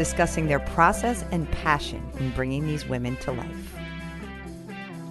discussing 0.00 0.46
their 0.46 0.60
process 0.60 1.26
and 1.30 1.46
passion 1.52 2.02
in 2.18 2.30
bringing 2.30 2.66
these 2.66 2.86
women 2.86 3.16
to 3.18 3.30
life. 3.32 3.76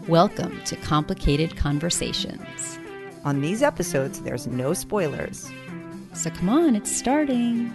Welcome 0.07 0.59
to 0.63 0.75
Complicated 0.77 1.55
Conversations. 1.55 2.79
On 3.23 3.39
these 3.39 3.61
episodes, 3.61 4.23
there's 4.23 4.47
no 4.47 4.73
spoilers. 4.73 5.47
So 6.13 6.31
come 6.31 6.49
on, 6.49 6.75
it's 6.75 6.91
starting. 6.91 7.71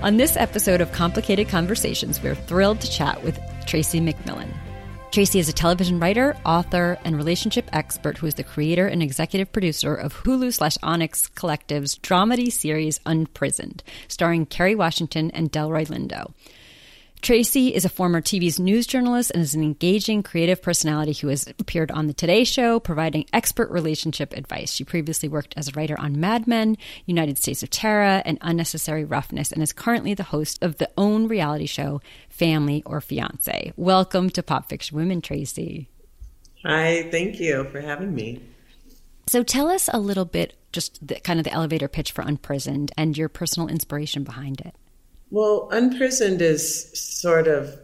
On 0.00 0.16
this 0.16 0.34
episode 0.38 0.80
of 0.80 0.90
Complicated 0.92 1.50
Conversations, 1.50 2.22
we're 2.22 2.34
thrilled 2.34 2.80
to 2.80 2.90
chat 2.90 3.22
with 3.22 3.38
Tracy 3.66 4.00
McMillan. 4.00 4.50
Tracy 5.14 5.38
is 5.38 5.48
a 5.48 5.52
television 5.52 6.00
writer, 6.00 6.36
author, 6.44 6.98
and 7.04 7.16
relationship 7.16 7.70
expert 7.72 8.18
who 8.18 8.26
is 8.26 8.34
the 8.34 8.42
creator 8.42 8.88
and 8.88 9.00
executive 9.00 9.52
producer 9.52 9.94
of 9.94 10.12
Hulu 10.12 10.52
slash 10.52 10.76
Onyx 10.82 11.28
Collective's 11.28 11.96
dramedy 12.00 12.50
series 12.50 12.98
Unprisoned, 13.06 13.84
starring 14.08 14.44
Kerry 14.44 14.74
Washington 14.74 15.30
and 15.30 15.52
Delroy 15.52 15.86
Lindo. 15.86 16.32
Tracy 17.24 17.74
is 17.74 17.86
a 17.86 17.88
former 17.88 18.20
TV's 18.20 18.60
news 18.60 18.86
journalist 18.86 19.30
and 19.30 19.42
is 19.42 19.54
an 19.54 19.62
engaging 19.62 20.22
creative 20.22 20.60
personality 20.60 21.14
who 21.14 21.28
has 21.28 21.46
appeared 21.58 21.90
on 21.90 22.06
The 22.06 22.12
Today 22.12 22.44
Show, 22.44 22.78
providing 22.78 23.24
expert 23.32 23.70
relationship 23.70 24.34
advice. 24.34 24.74
She 24.74 24.84
previously 24.84 25.30
worked 25.30 25.54
as 25.56 25.68
a 25.68 25.72
writer 25.72 25.98
on 25.98 26.20
Mad 26.20 26.46
Men, 26.46 26.76
United 27.06 27.38
States 27.38 27.62
of 27.62 27.70
Tara, 27.70 28.22
and 28.26 28.36
Unnecessary 28.42 29.06
Roughness, 29.06 29.52
and 29.52 29.62
is 29.62 29.72
currently 29.72 30.12
the 30.12 30.22
host 30.22 30.62
of 30.62 30.76
the 30.76 30.90
OWN 30.98 31.26
reality 31.26 31.64
show, 31.64 32.02
Family 32.28 32.82
or 32.84 33.00
Fiance. 33.00 33.72
Welcome 33.74 34.28
to 34.28 34.42
Pop 34.42 34.68
Fiction 34.68 34.94
Women, 34.94 35.22
Tracy. 35.22 35.88
Hi, 36.62 37.08
thank 37.10 37.40
you 37.40 37.64
for 37.72 37.80
having 37.80 38.14
me. 38.14 38.42
So 39.28 39.42
tell 39.42 39.70
us 39.70 39.88
a 39.90 39.98
little 39.98 40.26
bit, 40.26 40.58
just 40.72 40.98
the, 41.08 41.14
kind 41.20 41.40
of 41.40 41.44
the 41.44 41.54
elevator 41.54 41.88
pitch 41.88 42.12
for 42.12 42.20
Unprisoned 42.20 42.92
and 42.98 43.16
your 43.16 43.30
personal 43.30 43.68
inspiration 43.68 44.24
behind 44.24 44.60
it. 44.60 44.76
Well, 45.34 45.68
Unprisoned 45.72 46.40
is 46.40 46.96
sort 46.96 47.48
of 47.48 47.76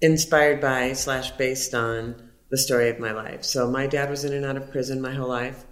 inspired 0.00 0.58
by 0.62 0.94
slash 0.94 1.32
based 1.32 1.74
on 1.74 2.30
the 2.48 2.56
story 2.56 2.88
of 2.88 2.98
my 2.98 3.12
life. 3.12 3.44
So 3.44 3.70
my 3.70 3.86
dad 3.86 4.08
was 4.08 4.24
in 4.24 4.32
and 4.32 4.46
out 4.46 4.56
of 4.56 4.70
prison 4.70 5.02
my 5.02 5.12
whole 5.12 5.28
life. 5.28 5.66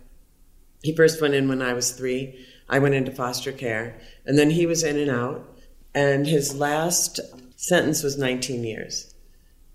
He 0.83 0.94
first 0.94 1.22
went 1.22 1.33
in 1.33 1.48
when 1.48 1.62
I 1.62 1.72
was 1.72 1.92
three. 1.92 2.47
I 2.69 2.81
went 2.81 2.97
into 2.97 3.12
foster 3.12 3.50
care, 3.50 3.98
and 4.27 4.37
then 4.37 4.50
he 4.50 4.67
was 4.67 4.84
in 4.84 4.98
and 4.98 5.11
out. 5.11 5.59
And 5.94 6.27
his 6.27 6.55
last 6.55 7.19
sentence 7.56 8.03
was 8.03 8.19
19 8.19 8.62
years. 8.62 9.14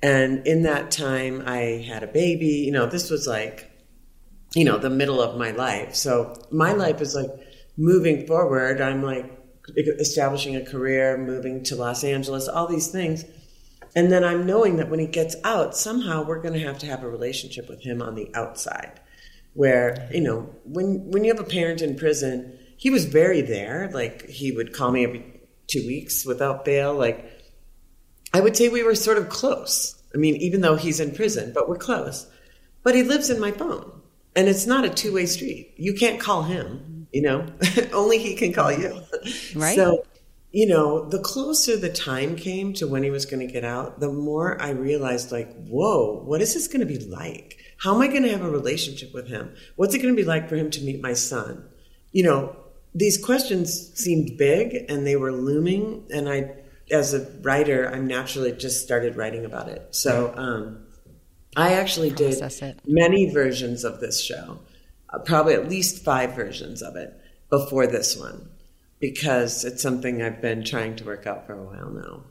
And 0.04 0.46
in 0.46 0.62
that 0.62 0.92
time, 0.92 1.42
I 1.48 1.84
had 1.88 2.04
a 2.04 2.08
baby. 2.08 2.62
You 2.68 2.72
know, 2.72 2.86
this 2.86 3.10
was 3.10 3.26
like, 3.26 3.68
you 4.54 4.64
know, 4.64 4.78
the 4.78 4.92
middle 4.92 5.20
of 5.20 5.40
my 5.40 5.50
life. 5.50 5.96
So 5.96 6.36
my 6.52 6.74
life 6.74 7.02
is 7.02 7.16
like 7.16 7.32
moving 7.78 8.28
forward. 8.28 8.80
I'm 8.80 9.02
like 9.02 9.41
establishing 9.76 10.56
a 10.56 10.66
career, 10.66 11.18
moving 11.18 11.64
to 11.66 11.76
Los 11.76 12.04
Angeles, 12.04 12.48
all 12.48 12.68
these 12.68 12.88
things. 12.88 13.26
And 13.96 14.12
then 14.12 14.24
I'm 14.24 14.46
knowing 14.46 14.78
that 14.78 14.90
when 14.90 15.00
he 15.00 15.08
gets 15.08 15.36
out, 15.44 15.76
somehow 15.76 16.24
we're 16.24 16.42
going 16.42 16.54
to 16.54 16.66
have 16.66 16.80
to 16.80 16.86
have 16.86 17.04
a 17.04 17.10
relationship 17.10 17.68
with 17.70 17.82
him 17.82 18.02
on 18.02 18.16
the 18.16 18.32
outside. 18.34 19.00
Where, 19.54 20.08
you 20.14 20.22
know, 20.22 20.50
when 20.64 21.12
when 21.12 21.26
you 21.26 21.34
have 21.34 21.46
a 21.46 21.50
parent 21.50 21.82
in 21.82 21.98
prison, 21.98 22.58
he 22.78 22.90
was 22.90 23.04
very 23.04 23.42
there. 23.42 23.90
Like 23.94 24.30
he 24.30 24.52
would 24.52 24.72
call 24.74 24.92
me 24.92 25.04
every 25.04 25.42
two 25.68 25.86
weeks 25.86 26.26
without 26.26 26.64
bail. 26.64 26.94
Like 26.94 27.30
I 28.34 28.40
would 28.40 28.56
say 28.56 28.70
we 28.70 28.84
were 28.84 28.96
sort 28.96 29.18
of 29.18 29.28
close. 29.28 30.02
I 30.14 30.18
mean, 30.18 30.36
even 30.38 30.62
though 30.62 30.78
he's 30.78 31.00
in 31.00 31.14
prison, 31.14 31.52
but 31.54 31.68
we're 31.68 31.78
close. 31.78 32.28
But 32.84 32.96
he 32.96 33.04
lives 33.04 33.30
in 33.30 33.40
my 33.40 33.52
phone. 33.52 34.02
And 34.36 34.48
it's 34.48 34.66
not 34.66 34.86
a 34.86 34.90
two 34.90 35.14
way 35.14 35.26
street. 35.26 35.74
You 35.78 35.94
can't 35.94 36.20
call 36.20 36.44
him, 36.44 37.08
you 37.12 37.22
know, 37.22 37.46
only 37.94 38.18
he 38.18 38.36
can 38.36 38.54
call 38.54 38.72
you. 38.72 39.02
Right. 39.56 39.76
So, 39.76 40.06
you 40.52 40.68
know, 40.68 41.06
the 41.08 41.20
closer 41.20 41.78
the 41.78 41.92
time 41.92 42.36
came 42.36 42.74
to 42.74 42.88
when 42.88 43.04
he 43.04 43.10
was 43.10 43.26
going 43.26 43.46
to 43.46 43.52
get 43.52 43.64
out, 43.64 44.00
the 44.00 44.12
more 44.12 44.62
I 44.62 44.72
realized, 44.72 45.32
like, 45.32 45.54
whoa, 45.66 46.22
what 46.24 46.42
is 46.42 46.54
this 46.54 46.68
going 46.68 46.82
to 46.82 46.86
be 46.86 47.00
like? 47.00 47.58
How 47.78 47.96
am 47.96 48.02
I 48.02 48.08
going 48.08 48.24
to 48.24 48.32
have 48.32 48.44
a 48.44 48.50
relationship 48.50 49.14
with 49.14 49.28
him? 49.28 49.56
What's 49.76 49.96
it 49.96 50.00
going 50.00 50.14
to 50.14 50.22
be 50.22 50.28
like 50.28 50.50
for 50.50 50.56
him 50.56 50.70
to 50.72 50.82
meet 50.82 51.02
my 51.02 51.14
son? 51.14 51.64
You 52.12 52.24
know, 52.24 52.56
these 52.94 53.18
questions 53.18 53.94
seemed 53.96 54.38
big 54.38 54.86
and 54.90 55.08
they 55.08 55.16
were 55.16 55.32
looming. 55.32 56.06
And 56.14 56.28
I, 56.28 56.52
as 56.92 57.14
a 57.14 57.26
writer, 57.42 57.90
I'm 57.90 58.06
naturally 58.06 58.52
just 58.52 58.84
started 58.84 59.16
writing 59.16 59.46
about 59.46 59.70
it. 59.70 59.96
So, 59.96 60.34
um, 60.36 60.86
I 61.56 61.74
actually 61.74 62.12
did 62.12 62.42
many 62.86 63.30
versions 63.32 63.84
of 63.84 64.00
this 64.00 64.24
show, 64.24 64.60
uh, 65.10 65.20
probably 65.20 65.54
at 65.54 65.68
least 65.68 66.04
five 66.04 66.34
versions 66.36 66.82
of 66.82 66.96
it 66.96 67.14
before 67.50 67.88
this 67.88 68.16
one, 68.16 68.50
because 69.02 69.66
it's 69.66 69.82
something 69.82 70.22
I've 70.22 70.42
been 70.42 70.64
trying 70.64 70.96
to 70.98 71.04
work 71.04 71.28
out 71.28 71.48
for 71.48 71.54
a 71.54 71.64
while 71.64 71.90
now. 71.90 72.24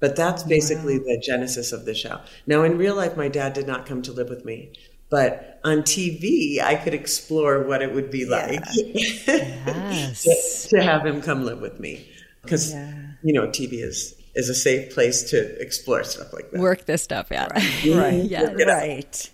But 0.00 0.16
that's 0.16 0.42
basically 0.42 0.98
wow. 0.98 1.04
the 1.06 1.18
genesis 1.18 1.72
of 1.72 1.84
the 1.84 1.94
show. 1.94 2.20
Now, 2.46 2.62
in 2.64 2.76
real 2.76 2.94
life, 2.94 3.16
my 3.16 3.28
dad 3.28 3.52
did 3.52 3.66
not 3.66 3.86
come 3.86 4.02
to 4.02 4.12
live 4.12 4.28
with 4.28 4.44
me, 4.44 4.72
but 5.10 5.60
on 5.64 5.78
TV, 5.78 6.60
I 6.60 6.74
could 6.76 6.94
explore 6.94 7.62
what 7.62 7.82
it 7.82 7.94
would 7.94 8.10
be 8.10 8.24
like 8.24 8.60
yes. 8.76 10.22
to, 10.68 10.76
to, 10.76 10.82
have 10.82 11.06
him 11.06 11.22
come 11.22 11.44
live 11.44 11.60
with 11.60 11.80
me. 11.80 12.06
Oh, 12.08 12.14
because, 12.42 12.72
yeah. 12.72 12.92
you 13.22 13.32
know, 13.32 13.48
TV 13.48 13.82
is 13.82 14.14
is 14.34 14.48
a 14.48 14.54
safe 14.54 14.94
place 14.94 15.24
to 15.30 15.60
explore 15.60 16.04
stuff 16.04 16.32
like 16.32 16.50
that. 16.52 16.60
Work 16.60 16.84
this 16.84 17.02
stuff 17.02 17.32
out. 17.32 17.52
Right. 17.52 17.84
right. 17.86 18.24
yeah. 18.24 18.52
Right. 18.52 19.30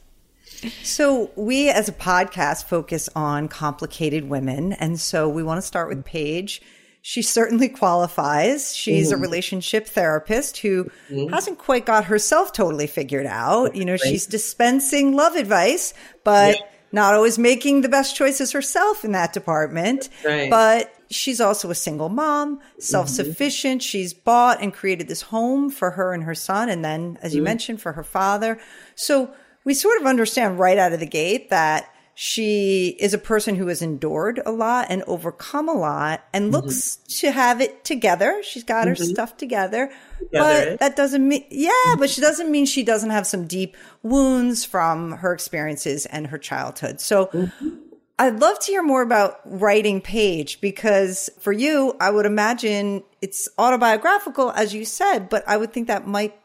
So, 0.82 1.30
we 1.36 1.68
as 1.70 1.88
a 1.88 1.92
podcast 1.92 2.64
focus 2.64 3.08
on 3.14 3.48
complicated 3.48 4.28
women. 4.28 4.72
And 4.74 4.98
so, 5.00 5.28
we 5.28 5.42
want 5.42 5.58
to 5.58 5.66
start 5.66 5.88
with 5.88 6.04
Paige. 6.04 6.62
She 7.06 7.20
certainly 7.20 7.68
qualifies. 7.68 8.74
She's 8.74 9.12
mm-hmm. 9.12 9.18
a 9.18 9.20
relationship 9.20 9.86
therapist 9.86 10.56
who 10.56 10.84
mm-hmm. 11.10 11.34
hasn't 11.34 11.58
quite 11.58 11.84
got 11.84 12.06
herself 12.06 12.50
totally 12.54 12.86
figured 12.86 13.26
out. 13.26 13.76
You 13.76 13.84
know, 13.84 13.92
right. 13.92 14.00
she's 14.00 14.24
dispensing 14.24 15.14
love 15.14 15.36
advice, 15.36 15.92
but 16.24 16.56
yeah. 16.56 16.66
not 16.92 17.12
always 17.12 17.38
making 17.38 17.82
the 17.82 17.90
best 17.90 18.16
choices 18.16 18.52
herself 18.52 19.04
in 19.04 19.12
that 19.12 19.34
department. 19.34 20.08
Right. 20.24 20.48
But 20.48 20.94
she's 21.10 21.42
also 21.42 21.70
a 21.70 21.74
single 21.74 22.08
mom, 22.08 22.60
self 22.78 23.10
sufficient. 23.10 23.82
Mm-hmm. 23.82 23.86
She's 23.86 24.14
bought 24.14 24.62
and 24.62 24.72
created 24.72 25.06
this 25.06 25.20
home 25.20 25.68
for 25.68 25.90
her 25.90 26.14
and 26.14 26.24
her 26.24 26.34
son. 26.34 26.70
And 26.70 26.82
then, 26.82 27.18
as 27.20 27.34
you 27.34 27.40
mm-hmm. 27.40 27.44
mentioned, 27.44 27.82
for 27.82 27.92
her 27.92 28.02
father. 28.02 28.58
So 28.94 29.30
we 29.64 29.74
sort 29.74 30.00
of 30.00 30.06
understand 30.06 30.58
right 30.58 30.78
out 30.78 30.92
of 30.92 31.00
the 31.00 31.06
gate 31.06 31.50
that 31.50 31.90
she 32.16 32.96
is 33.00 33.12
a 33.12 33.18
person 33.18 33.56
who 33.56 33.66
has 33.66 33.82
endured 33.82 34.40
a 34.46 34.52
lot 34.52 34.86
and 34.88 35.02
overcome 35.06 35.68
a 35.68 35.72
lot 35.72 36.24
and 36.32 36.44
mm-hmm. 36.44 36.64
looks 36.64 36.96
to 36.96 37.32
have 37.32 37.60
it 37.60 37.84
together. 37.84 38.40
She's 38.44 38.62
got 38.62 38.86
her 38.86 38.94
mm-hmm. 38.94 39.04
stuff 39.04 39.36
together, 39.36 39.90
together. 40.20 40.70
but 40.70 40.80
that 40.80 40.94
doesn't 40.94 41.26
mean, 41.26 41.44
yeah, 41.50 41.96
but 41.98 42.08
she 42.08 42.20
doesn't 42.20 42.50
mean 42.50 42.66
she 42.66 42.84
doesn't 42.84 43.10
have 43.10 43.26
some 43.26 43.46
deep 43.46 43.76
wounds 44.04 44.64
from 44.64 45.12
her 45.12 45.32
experiences 45.32 46.06
and 46.06 46.28
her 46.28 46.38
childhood. 46.38 47.00
So 47.00 47.26
mm-hmm. 47.26 47.68
I'd 48.16 48.38
love 48.38 48.60
to 48.60 48.70
hear 48.70 48.84
more 48.84 49.02
about 49.02 49.40
writing 49.44 50.00
Paige 50.00 50.60
because 50.60 51.30
for 51.40 51.52
you, 51.52 51.96
I 51.98 52.10
would 52.10 52.26
imagine 52.26 53.02
it's 53.20 53.48
autobiographical, 53.58 54.52
as 54.52 54.72
you 54.72 54.84
said, 54.84 55.28
but 55.28 55.42
I 55.48 55.56
would 55.56 55.72
think 55.72 55.88
that 55.88 56.06
might 56.06 56.38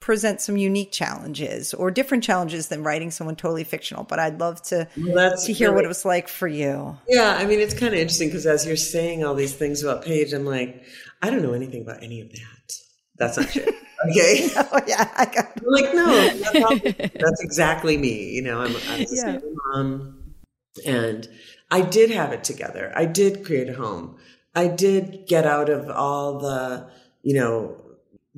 present 0.00 0.40
some 0.40 0.56
unique 0.56 0.92
challenges 0.92 1.74
or 1.74 1.90
different 1.90 2.22
challenges 2.22 2.68
than 2.68 2.82
writing 2.82 3.10
someone 3.10 3.36
totally 3.36 3.64
fictional. 3.64 4.04
But 4.04 4.18
I'd 4.18 4.38
love 4.38 4.62
to, 4.64 4.86
well, 4.96 5.36
to 5.36 5.52
hear 5.52 5.68
really, 5.68 5.76
what 5.76 5.84
it 5.84 5.88
was 5.88 6.04
like 6.04 6.28
for 6.28 6.46
you. 6.46 6.96
Yeah, 7.08 7.36
I 7.38 7.46
mean, 7.46 7.60
it's 7.60 7.74
kind 7.74 7.92
of 7.94 8.00
interesting 8.00 8.28
because 8.28 8.46
as 8.46 8.66
you're 8.66 8.76
saying 8.76 9.24
all 9.24 9.34
these 9.34 9.54
things 9.54 9.82
about 9.82 10.04
Paige, 10.04 10.32
I'm 10.32 10.44
like, 10.44 10.84
I 11.22 11.30
don't 11.30 11.42
know 11.42 11.54
anything 11.54 11.82
about 11.82 12.02
any 12.02 12.20
of 12.20 12.30
that. 12.30 12.72
That's 13.18 13.36
not 13.38 13.48
true. 13.48 13.64
Okay. 14.10 14.50
oh, 14.56 14.80
yeah. 14.86 15.10
I 15.16 15.24
got 15.24 15.52
I'm 15.56 15.62
like, 15.68 15.94
no, 15.94 16.28
that's, 16.28 17.14
that's, 17.14 17.42
exactly 17.42 17.96
me. 17.96 18.30
You 18.30 18.42
know, 18.42 18.60
I'm, 18.60 18.76
I'm 18.90 19.00
a 19.00 19.06
yeah. 19.10 19.38
mom 19.72 20.34
and 20.84 21.28
I 21.70 21.80
did 21.80 22.10
have 22.10 22.32
it 22.32 22.44
together. 22.44 22.92
I 22.94 23.06
did 23.06 23.44
create 23.44 23.68
a 23.68 23.74
home. 23.74 24.18
I 24.54 24.68
did 24.68 25.26
get 25.26 25.46
out 25.46 25.68
of 25.68 25.90
all 25.90 26.38
the, 26.38 26.88
you 27.22 27.34
know, 27.34 27.76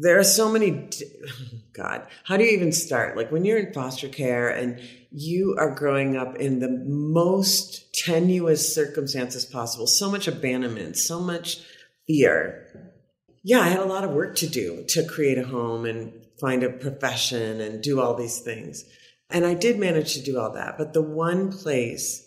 there 0.00 0.18
are 0.18 0.24
so 0.24 0.50
many, 0.50 0.88
God, 1.72 2.06
how 2.24 2.36
do 2.36 2.44
you 2.44 2.52
even 2.52 2.72
start? 2.72 3.16
Like 3.16 3.32
when 3.32 3.44
you're 3.44 3.58
in 3.58 3.72
foster 3.72 4.08
care 4.08 4.48
and 4.48 4.80
you 5.10 5.56
are 5.58 5.74
growing 5.74 6.16
up 6.16 6.36
in 6.36 6.60
the 6.60 6.68
most 6.70 7.92
tenuous 7.94 8.72
circumstances 8.74 9.44
possible, 9.44 9.88
so 9.88 10.10
much 10.10 10.28
abandonment, 10.28 10.96
so 10.96 11.20
much 11.20 11.58
fear. 12.06 12.94
yeah, 13.42 13.60
I 13.60 13.68
had 13.68 13.80
a 13.80 13.86
lot 13.86 14.04
of 14.04 14.12
work 14.12 14.36
to 14.36 14.48
do 14.48 14.84
to 14.88 15.04
create 15.04 15.38
a 15.38 15.46
home 15.46 15.84
and 15.84 16.12
find 16.40 16.62
a 16.62 16.70
profession 16.70 17.60
and 17.60 17.82
do 17.82 18.00
all 18.00 18.14
these 18.14 18.38
things. 18.38 18.84
And 19.30 19.44
I 19.44 19.54
did 19.54 19.78
manage 19.78 20.14
to 20.14 20.22
do 20.22 20.38
all 20.38 20.52
that. 20.52 20.78
But 20.78 20.92
the 20.92 21.02
one 21.02 21.52
place 21.52 22.24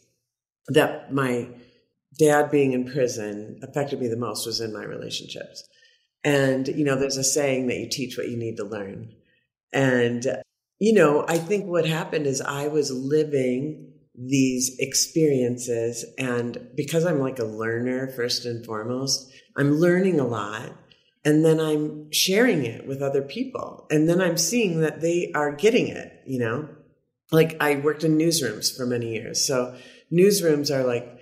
that 0.68 1.14
my 1.14 1.48
dad 2.20 2.52
being 2.52 2.74
in 2.74 2.92
prison 2.92 3.60
affected 3.64 4.00
me 4.00 4.08
the 4.08 4.18
most 4.18 4.46
was 4.46 4.60
in 4.60 4.74
my 4.74 4.84
relationships. 4.84 5.64
And, 6.24 6.68
you 6.68 6.86
know, 6.86 6.96
there's 6.96 7.18
a 7.18 7.24
saying 7.24 7.68
that 7.68 7.78
you 7.78 7.90
teach 7.90 8.18
what 8.18 8.30
you 8.30 8.38
need 8.38 8.58
to 8.58 8.64
learn. 8.64 9.14
And, 9.74 10.26
you 10.80 10.94
know, 10.94 11.26
I 11.28 11.38
think 11.38 11.66
what 11.66 11.86
happened 11.86 12.28
is 12.28 12.42
I 12.42 12.68
was 12.68 12.92
living 12.92 13.94
these 14.16 14.76
experiences. 14.80 16.06
And 16.18 16.70
because 16.76 17.06
I'm 17.06 17.20
like 17.20 17.40
a 17.40 17.46
learner, 17.46 18.08
first 18.08 18.46
and 18.46 18.66
foremost, 18.66 19.32
I'm 19.58 19.80
learning 19.80 20.20
a 20.20 20.28
lot. 20.28 20.74
And 21.24 21.46
then 21.46 21.60
I'm 21.60 22.12
sharing 22.12 22.66
it 22.66 22.88
with 22.88 23.02
other 23.02 23.22
people. 23.22 23.88
And 23.92 24.10
then 24.10 24.22
I'm 24.22 24.38
seeing 24.38 24.82
that 24.82 25.02
they 25.02 25.32
are 25.34 25.52
getting 25.52 25.88
it, 25.88 26.22
you 26.26 26.40
know? 26.40 26.68
Like 27.32 27.56
I 27.60 27.76
worked 27.76 28.04
in 28.04 28.18
newsrooms 28.18 28.76
for 28.76 28.86
many 28.86 29.14
years. 29.14 29.46
So 29.46 29.78
newsrooms 30.12 30.70
are 30.76 30.84
like 30.84 31.21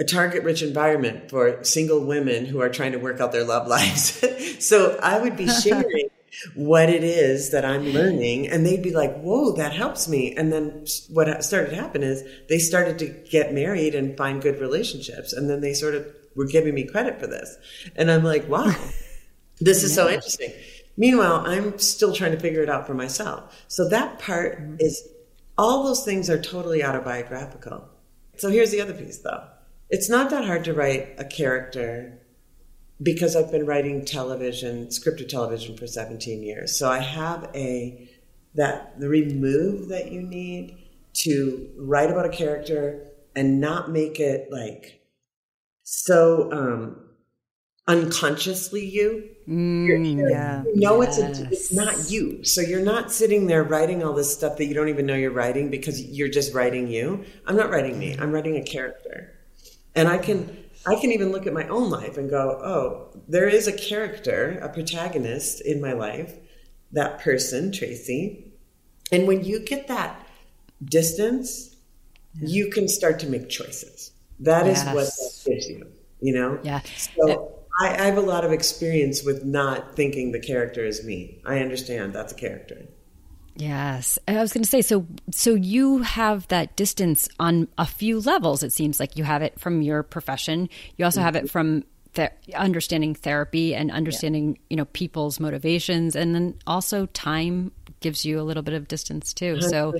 a 0.00 0.04
target 0.04 0.42
rich 0.42 0.62
environment 0.62 1.28
for 1.28 1.62
single 1.62 2.04
women 2.04 2.46
who 2.46 2.60
are 2.60 2.70
trying 2.70 2.92
to 2.92 2.98
work 2.98 3.20
out 3.20 3.32
their 3.32 3.44
love 3.44 3.68
lives. 3.68 4.24
so 4.66 4.98
I 5.02 5.20
would 5.20 5.36
be 5.36 5.46
sharing 5.46 6.08
what 6.54 6.88
it 6.88 7.04
is 7.04 7.50
that 7.50 7.66
I'm 7.66 7.84
learning 7.90 8.48
and 8.48 8.64
they'd 8.64 8.82
be 8.82 8.94
like, 8.94 9.20
whoa, 9.20 9.52
that 9.52 9.74
helps 9.74 10.08
me. 10.08 10.34
And 10.34 10.50
then 10.50 10.86
what 11.10 11.44
started 11.44 11.70
to 11.70 11.76
happen 11.76 12.02
is 12.02 12.24
they 12.48 12.58
started 12.58 12.98
to 13.00 13.06
get 13.30 13.52
married 13.52 13.94
and 13.94 14.16
find 14.16 14.40
good 14.40 14.58
relationships. 14.58 15.34
And 15.34 15.50
then 15.50 15.60
they 15.60 15.74
sort 15.74 15.94
of 15.94 16.06
were 16.34 16.46
giving 16.46 16.74
me 16.74 16.84
credit 16.84 17.20
for 17.20 17.26
this. 17.26 17.56
And 17.94 18.10
I'm 18.10 18.24
like, 18.24 18.48
wow, 18.48 18.74
this 19.60 19.82
is 19.82 19.94
so 19.94 20.08
interesting. 20.08 20.52
Meanwhile, 20.96 21.44
I'm 21.46 21.78
still 21.78 22.14
trying 22.14 22.32
to 22.32 22.40
figure 22.40 22.62
it 22.62 22.70
out 22.70 22.86
for 22.86 22.94
myself. 22.94 23.64
So 23.68 23.86
that 23.90 24.18
part 24.18 24.60
mm-hmm. 24.60 24.76
is 24.78 25.06
all 25.58 25.84
those 25.84 26.04
things 26.06 26.30
are 26.30 26.40
totally 26.40 26.82
autobiographical. 26.82 27.86
So 28.38 28.48
here's 28.48 28.70
the 28.70 28.80
other 28.80 28.94
piece 28.94 29.18
though. 29.18 29.49
It's 29.90 30.08
not 30.08 30.30
that 30.30 30.44
hard 30.44 30.64
to 30.64 30.74
write 30.74 31.14
a 31.18 31.24
character 31.24 32.20
because 33.02 33.34
I've 33.34 33.50
been 33.50 33.66
writing 33.66 34.04
television, 34.04 34.86
scripted 34.86 35.28
television 35.28 35.76
for 35.76 35.86
17 35.86 36.42
years. 36.42 36.78
So 36.78 36.90
I 36.90 36.98
have 36.98 37.50
a 37.54 38.08
that 38.54 38.98
the 38.98 39.08
remove 39.08 39.88
that 39.88 40.10
you 40.10 40.22
need 40.22 40.76
to 41.12 41.70
write 41.76 42.10
about 42.10 42.26
a 42.26 42.30
character 42.30 43.06
and 43.34 43.60
not 43.60 43.90
make 43.90 44.18
it 44.18 44.48
like 44.50 45.00
so 45.82 46.50
um 46.52 47.10
unconsciously 47.88 48.84
you. 48.84 49.28
Mm, 49.48 49.86
you're, 49.86 49.96
you're, 49.96 50.30
yeah. 50.30 50.62
You 50.62 50.76
know 50.76 51.02
yes. 51.02 51.18
it's 51.18 51.40
a, 51.40 51.44
it's 51.46 51.72
not 51.72 52.10
you. 52.10 52.44
So 52.44 52.60
you're 52.60 52.84
not 52.84 53.10
sitting 53.10 53.46
there 53.48 53.64
writing 53.64 54.04
all 54.04 54.12
this 54.12 54.32
stuff 54.32 54.56
that 54.58 54.66
you 54.66 54.74
don't 54.74 54.88
even 54.88 55.06
know 55.06 55.16
you're 55.16 55.32
writing 55.32 55.70
because 55.70 56.00
you're 56.00 56.28
just 56.28 56.54
writing 56.54 56.86
you. 56.86 57.24
I'm 57.46 57.56
not 57.56 57.70
writing 57.70 57.98
me. 57.98 58.16
I'm 58.16 58.30
writing 58.30 58.56
a 58.56 58.62
character. 58.62 59.39
And 59.94 60.08
I 60.08 60.18
can 60.18 60.56
I 60.86 60.94
can 60.94 61.12
even 61.12 61.30
look 61.30 61.46
at 61.46 61.52
my 61.52 61.68
own 61.68 61.90
life 61.90 62.16
and 62.16 62.30
go, 62.30 62.58
"Oh, 62.62 63.20
there 63.28 63.48
is 63.48 63.66
a 63.66 63.72
character, 63.72 64.58
a 64.62 64.68
protagonist 64.68 65.60
in 65.60 65.80
my 65.80 65.92
life, 65.92 66.34
that 66.92 67.20
person, 67.20 67.72
Tracy." 67.72 68.52
And 69.12 69.26
when 69.26 69.44
you 69.44 69.60
get 69.60 69.88
that 69.88 70.26
distance, 70.84 71.76
yeah. 72.34 72.48
you 72.48 72.70
can 72.70 72.88
start 72.88 73.18
to 73.20 73.26
make 73.26 73.48
choices. 73.48 74.12
That 74.40 74.66
yes. 74.66 74.80
is 74.80 74.94
what 74.94 75.04
that 75.04 75.50
gives 75.50 75.68
you, 75.68 75.86
you 76.20 76.34
know? 76.34 76.58
Yeah. 76.62 76.80
So 76.96 77.52
I, 77.80 77.88
I 77.88 78.06
have 78.06 78.16
a 78.16 78.22
lot 78.22 78.44
of 78.44 78.52
experience 78.52 79.22
with 79.22 79.44
not 79.44 79.96
thinking 79.96 80.32
the 80.32 80.40
character 80.40 80.84
is 80.84 81.04
me. 81.04 81.40
I 81.44 81.60
understand 81.60 82.14
that's 82.14 82.32
a 82.32 82.36
character. 82.36 82.86
Yes. 83.60 84.18
I 84.26 84.40
was 84.40 84.52
going 84.52 84.64
to 84.64 84.70
say 84.70 84.82
so 84.82 85.06
so 85.30 85.54
you 85.54 85.98
have 85.98 86.48
that 86.48 86.76
distance 86.76 87.28
on 87.38 87.68
a 87.76 87.86
few 87.86 88.20
levels 88.20 88.62
it 88.62 88.72
seems 88.72 88.98
like 88.98 89.16
you 89.16 89.24
have 89.24 89.42
it 89.42 89.60
from 89.60 89.82
your 89.82 90.02
profession. 90.02 90.68
You 90.96 91.04
also 91.04 91.20
have 91.20 91.36
it 91.36 91.44
mm-hmm. 91.44 91.48
from 91.48 91.84
th- 92.14 92.32
understanding 92.54 93.14
therapy 93.14 93.74
and 93.74 93.90
understanding, 93.90 94.52
yeah. 94.52 94.62
you 94.70 94.76
know, 94.76 94.86
people's 94.86 95.38
motivations 95.38 96.16
and 96.16 96.34
then 96.34 96.54
also 96.66 97.06
time 97.06 97.72
gives 98.00 98.24
you 98.24 98.40
a 98.40 98.42
little 98.42 98.62
bit 98.62 98.74
of 98.74 98.88
distance 98.88 99.34
too. 99.34 99.56
100%. 99.56 99.70
So 99.70 99.94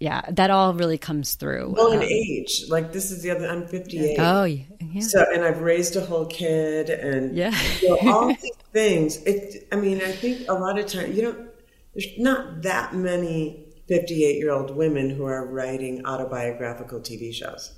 yeah, 0.00 0.22
that 0.30 0.50
all 0.50 0.74
really 0.74 0.98
comes 0.98 1.34
through. 1.34 1.74
Well, 1.76 1.92
in 1.92 1.98
um, 1.98 2.04
age, 2.04 2.64
like 2.68 2.92
this 2.92 3.10
is 3.10 3.22
the 3.22 3.30
other. 3.30 3.46
I'm 3.46 3.66
58. 3.66 4.16
Oh, 4.18 4.44
yeah. 4.44 5.00
So, 5.00 5.24
and 5.34 5.44
I've 5.44 5.60
raised 5.60 5.96
a 5.96 6.00
whole 6.00 6.26
kid, 6.26 6.88
and 6.88 7.36
yeah, 7.36 7.54
you 7.82 7.90
know, 8.02 8.12
all 8.12 8.28
these 8.28 8.56
things. 8.72 9.18
It. 9.24 9.68
I 9.72 9.76
mean, 9.76 10.00
I 10.00 10.12
think 10.12 10.48
a 10.48 10.54
lot 10.54 10.78
of 10.78 10.86
times 10.86 11.14
you 11.14 11.22
don't. 11.22 11.48
There's 11.96 12.18
not 12.18 12.62
that 12.62 12.94
many 12.94 13.66
58 13.88 14.36
year 14.36 14.50
old 14.50 14.76
women 14.76 15.10
who 15.10 15.24
are 15.24 15.46
writing 15.46 16.04
autobiographical 16.04 17.00
TV 17.00 17.32
shows. 17.32 17.72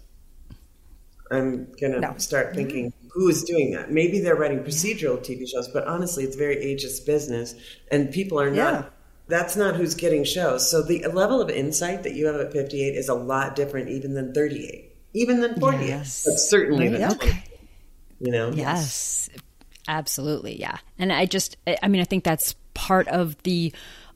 I'm 1.30 1.72
gonna 1.80 2.00
no. 2.00 2.14
start 2.16 2.48
mm-hmm. 2.48 2.56
thinking 2.56 2.92
who 3.12 3.28
is 3.28 3.44
doing 3.44 3.72
that. 3.72 3.90
Maybe 3.90 4.18
they're 4.18 4.36
writing 4.36 4.60
procedural 4.60 5.18
TV 5.18 5.48
shows, 5.48 5.68
but 5.68 5.86
honestly, 5.86 6.24
it's 6.24 6.36
very 6.36 6.56
ageist 6.56 7.06
business, 7.06 7.54
and 7.90 8.10
people 8.10 8.40
are 8.40 8.50
not. 8.50 8.74
Yeah 8.74 8.84
that's 9.28 9.56
not 9.56 9.76
who's 9.76 9.94
getting 9.94 10.24
shows. 10.24 10.68
So 10.68 10.82
the 10.82 11.06
level 11.08 11.40
of 11.40 11.50
insight 11.50 12.02
that 12.02 12.14
you 12.14 12.26
have 12.26 12.36
at 12.36 12.52
58 12.52 12.94
is 12.96 13.08
a 13.08 13.14
lot 13.14 13.54
different 13.54 13.90
even 13.90 14.14
than 14.14 14.32
38, 14.32 14.90
even 15.12 15.40
than 15.40 15.60
48, 15.60 15.86
yes. 15.86 16.24
but 16.24 16.38
certainly 16.38 16.88
than 16.88 17.12
okay. 17.12 17.44
You 18.20 18.32
know? 18.32 18.50
Yes, 18.50 19.28
absolutely. 19.86 20.58
Yeah. 20.58 20.78
And 20.98 21.12
I 21.12 21.26
just, 21.26 21.56
I 21.82 21.86
mean, 21.88 22.00
I 22.00 22.04
think 22.04 22.24
that's 22.24 22.54
part 22.74 23.06
of 23.08 23.40
the 23.42 23.72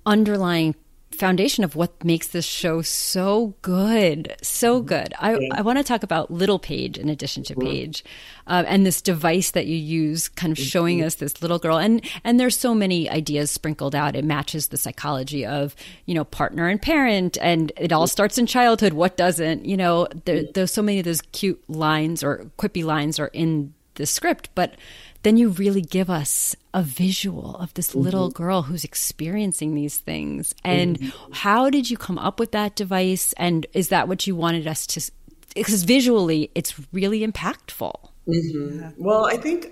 underlying 0.06 0.74
foundation 1.14 1.62
of 1.62 1.76
what 1.76 2.04
makes 2.04 2.28
this 2.28 2.44
show 2.44 2.82
so 2.82 3.54
good, 3.62 4.34
so 4.42 4.78
mm-hmm. 4.78 4.88
good. 4.88 5.14
I. 5.18 5.38
I 5.52 5.62
want 5.62 5.78
to 5.78 5.84
talk 5.84 6.02
about 6.02 6.30
Little 6.30 6.58
Paige 6.58 6.98
in 6.98 7.08
addition 7.08 7.42
to 7.44 7.54
mm-hmm. 7.54 8.06
Uh, 8.46 8.64
and 8.66 8.84
this 8.84 9.00
device 9.00 9.52
that 9.52 9.66
you 9.66 9.76
use, 9.76 10.28
kind 10.28 10.50
of 10.52 10.58
mm-hmm. 10.58 10.66
showing 10.66 11.02
us 11.02 11.16
this 11.16 11.40
little 11.42 11.58
girl. 11.58 11.78
And 11.78 12.04
and 12.24 12.40
there's 12.40 12.56
so 12.56 12.74
many 12.74 13.08
ideas 13.08 13.50
sprinkled 13.50 13.94
out. 13.94 14.16
It 14.16 14.24
matches 14.24 14.68
the 14.68 14.76
psychology 14.76 15.46
of 15.46 15.76
you 16.06 16.14
know 16.14 16.24
partner 16.24 16.68
and 16.68 16.80
parent, 16.80 17.38
and 17.40 17.72
it 17.76 17.92
all 17.92 18.06
starts 18.06 18.38
in 18.38 18.46
childhood. 18.46 18.94
What 18.94 19.16
doesn't? 19.16 19.64
You 19.64 19.76
know, 19.76 20.08
there, 20.24 20.44
there's 20.54 20.72
so 20.72 20.82
many 20.82 20.98
of 20.98 21.04
those 21.04 21.22
cute 21.32 21.62
lines 21.68 22.24
or 22.24 22.50
quippy 22.58 22.84
lines 22.84 23.18
are 23.18 23.28
in 23.28 23.74
the 23.94 24.06
script, 24.06 24.48
but 24.54 24.74
then 25.22 25.36
you 25.36 25.50
really 25.50 25.82
give 25.82 26.10
us 26.10 26.56
a 26.74 26.82
visual 26.82 27.56
of 27.56 27.72
this 27.74 27.94
little 27.94 28.28
mm-hmm. 28.28 28.42
girl 28.42 28.62
who's 28.62 28.84
experiencing 28.84 29.74
these 29.74 29.98
things. 29.98 30.54
And 30.64 30.98
mm-hmm. 30.98 31.32
how 31.32 31.70
did 31.70 31.90
you 31.90 31.96
come 31.96 32.18
up 32.18 32.40
with 32.40 32.52
that 32.52 32.74
device? 32.74 33.32
And 33.34 33.66
is 33.72 33.88
that 33.88 34.08
what 34.08 34.26
you 34.26 34.34
wanted 34.34 34.66
us 34.66 34.86
to? 34.88 35.10
Because 35.54 35.84
visually, 35.84 36.50
it's 36.54 36.74
really 36.92 37.26
impactful. 37.26 37.94
Mm-hmm. 38.26 38.80
Yeah. 38.80 38.90
Well, 38.96 39.26
I 39.26 39.36
think, 39.36 39.70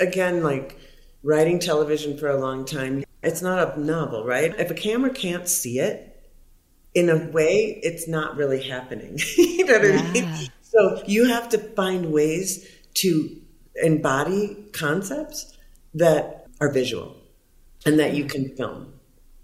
again, 0.00 0.42
like 0.42 0.78
writing 1.22 1.58
television 1.58 2.16
for 2.16 2.28
a 2.28 2.36
long 2.36 2.64
time, 2.64 3.04
it's 3.22 3.42
not 3.42 3.76
a 3.76 3.80
novel, 3.80 4.24
right? 4.24 4.58
If 4.58 4.70
a 4.70 4.74
camera 4.74 5.10
can't 5.10 5.48
see 5.48 5.78
it, 5.78 6.06
in 6.94 7.08
a 7.08 7.16
way, 7.30 7.78
it's 7.82 8.08
not 8.08 8.36
really 8.36 8.62
happening. 8.62 9.18
you 9.36 9.64
know 9.64 9.78
what 9.78 9.84
yeah. 9.84 10.00
I 10.00 10.10
mean? 10.10 10.48
So 10.62 11.02
you 11.06 11.26
have 11.26 11.48
to 11.50 11.58
find 11.58 12.12
ways 12.12 12.66
to 12.94 13.39
embody 13.76 14.56
concepts 14.72 15.56
that 15.94 16.46
are 16.60 16.70
visual 16.70 17.16
and 17.86 17.98
that 17.98 18.14
you 18.14 18.24
can 18.24 18.54
film. 18.56 18.94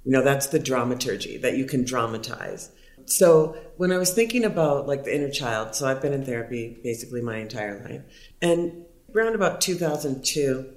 You 0.05 0.13
know, 0.13 0.23
that's 0.23 0.49
the 0.49 0.59
dramaturgy 0.59 1.39
that 1.39 1.57
you 1.57 1.65
can 1.65 1.85
dramatize. 1.85 2.71
So 3.07 3.57
when 3.77 3.93
I 3.93 3.99
was 3.99 4.13
thinking 4.13 4.45
about 4.45 4.87
like 4.87 5.05
the 5.05 5.15
inner 5.15 5.31
child, 5.31 5.75
so 5.75 5.87
I've 5.87 6.03
been 6.03 6.13
in 6.13 6.25
therapy 6.25 6.79
basically 6.83 7.23
my 7.23 7.39
entire 7.39 7.83
life. 7.83 8.03
And 8.43 8.85
around 9.15 9.35
about 9.35 9.61
2002, 9.61 10.73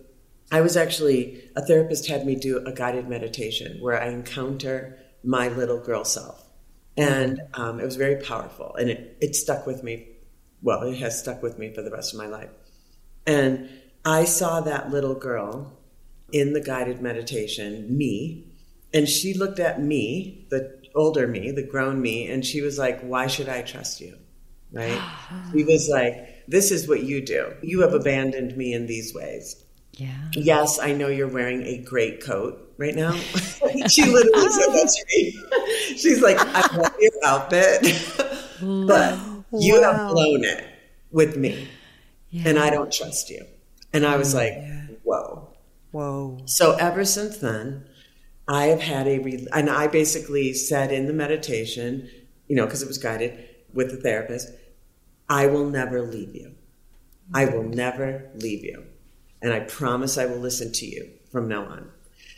I 0.52 0.62
was 0.62 0.78
actually, 0.78 1.50
a 1.56 1.62
therapist 1.62 2.08
had 2.08 2.26
me 2.26 2.36
do 2.36 2.66
a 2.66 2.72
guided 2.72 3.08
meditation 3.08 3.78
where 3.82 4.02
I 4.02 4.08
encounter 4.08 4.98
my 5.24 5.50
little 5.50 5.80
girl 5.80 6.04
self. 6.04 6.44
And 6.98 7.42
um, 7.54 7.80
it 7.80 7.86
was 7.86 7.96
very 7.96 8.22
powerful 8.22 8.76
and 8.76 8.90
it, 8.90 9.18
it 9.22 9.36
stuck 9.36 9.66
with 9.66 9.84
me. 9.84 10.08
Well, 10.62 10.84
it 10.84 10.98
has 10.98 11.20
stuck 11.20 11.42
with 11.42 11.58
me 11.58 11.74
for 11.74 11.82
the 11.82 11.92
rest 11.92 12.14
of 12.14 12.20
my 12.20 12.28
life. 12.28 12.50
And 13.30 13.70
I 14.04 14.26
saw 14.26 14.62
that 14.62 14.90
little 14.90 15.14
girl 15.14 15.78
in 16.32 16.54
the 16.54 16.62
guided 16.62 17.00
meditation, 17.00 17.96
me, 17.96 18.48
and 18.92 19.08
she 19.08 19.36
looked 19.36 19.60
at 19.60 19.80
me, 19.80 20.48
the 20.50 20.82
older 20.96 21.28
me, 21.28 21.52
the 21.52 21.62
grown 21.62 22.02
me, 22.02 22.28
and 22.28 22.44
she 22.44 22.62
was 22.62 22.80
like, 22.80 23.00
Why 23.02 23.28
should 23.28 23.48
I 23.48 23.62
trust 23.62 24.02
you? 24.02 24.18
Right? 24.72 25.00
she 25.52 25.64
was 25.64 25.88
like, 25.88 26.44
This 26.48 26.72
is 26.72 26.88
what 26.88 27.04
you 27.04 27.24
do. 27.24 27.54
You 27.62 27.82
have 27.82 27.94
abandoned 27.94 28.58
me 28.58 28.74
in 28.74 28.88
these 28.88 29.14
ways. 29.14 29.64
Yeah. 29.94 30.32
Yes, 30.34 30.80
I 30.80 30.94
know 30.94 31.08
you're 31.08 31.28
wearing 31.28 31.62
a 31.68 31.78
great 31.78 32.24
coat 32.24 32.74
right 32.78 32.96
now. 32.96 33.12
she 33.90 34.06
literally 34.06 34.50
said 34.50 34.74
that 34.74 34.92
to 34.98 35.06
me. 35.16 35.96
She's 35.98 36.22
like, 36.24 36.38
I 36.40 36.76
love 36.76 36.96
your 37.00 37.12
outfit, 37.24 37.82
but 38.88 39.20
you 39.52 39.84
have 39.84 40.10
blown 40.10 40.44
it 40.46 40.66
with 41.12 41.38
me 41.38 41.68
yeah. 42.30 42.44
and 42.50 42.60
I 42.60 42.70
don't 42.70 42.92
trust 42.92 43.30
you. 43.30 43.46
And 43.94 44.06
I 44.06 44.18
was 44.18 44.34
like, 44.34 44.54
yeah. 44.54 44.88
whoa. 45.04 45.50
Whoa. 45.92 46.40
So 46.46 46.76
ever 46.76 47.04
since 47.06 47.38
then, 47.38 47.86
I 48.48 48.66
have 48.66 48.82
had 48.82 49.08
a, 49.08 49.20
re- 49.20 49.48
and 49.54 49.70
I 49.70 49.88
basically 49.88 50.54
said 50.54 50.92
in 50.92 51.08
the 51.08 51.14
meditation, 51.14 52.10
you 52.48 52.56
know, 52.56 52.66
because 52.66 52.82
it 52.82 52.88
was 52.88 52.98
guided 52.98 53.48
with 53.74 53.92
the 53.92 53.98
therapist, 53.98 54.50
I 55.28 55.48
will 55.48 55.70
never 55.70 56.02
leave 56.02 56.36
you. 56.36 56.56
I 57.34 57.46
will 57.46 57.64
never 57.64 58.30
leave 58.36 58.64
you. 58.64 58.86
And 59.42 59.54
I 59.54 59.62
promise 59.62 60.18
I 60.18 60.26
will 60.26 60.40
listen 60.40 60.72
to 60.74 60.86
you 60.86 61.10
from 61.32 61.48
now 61.48 61.64
on. 61.66 61.92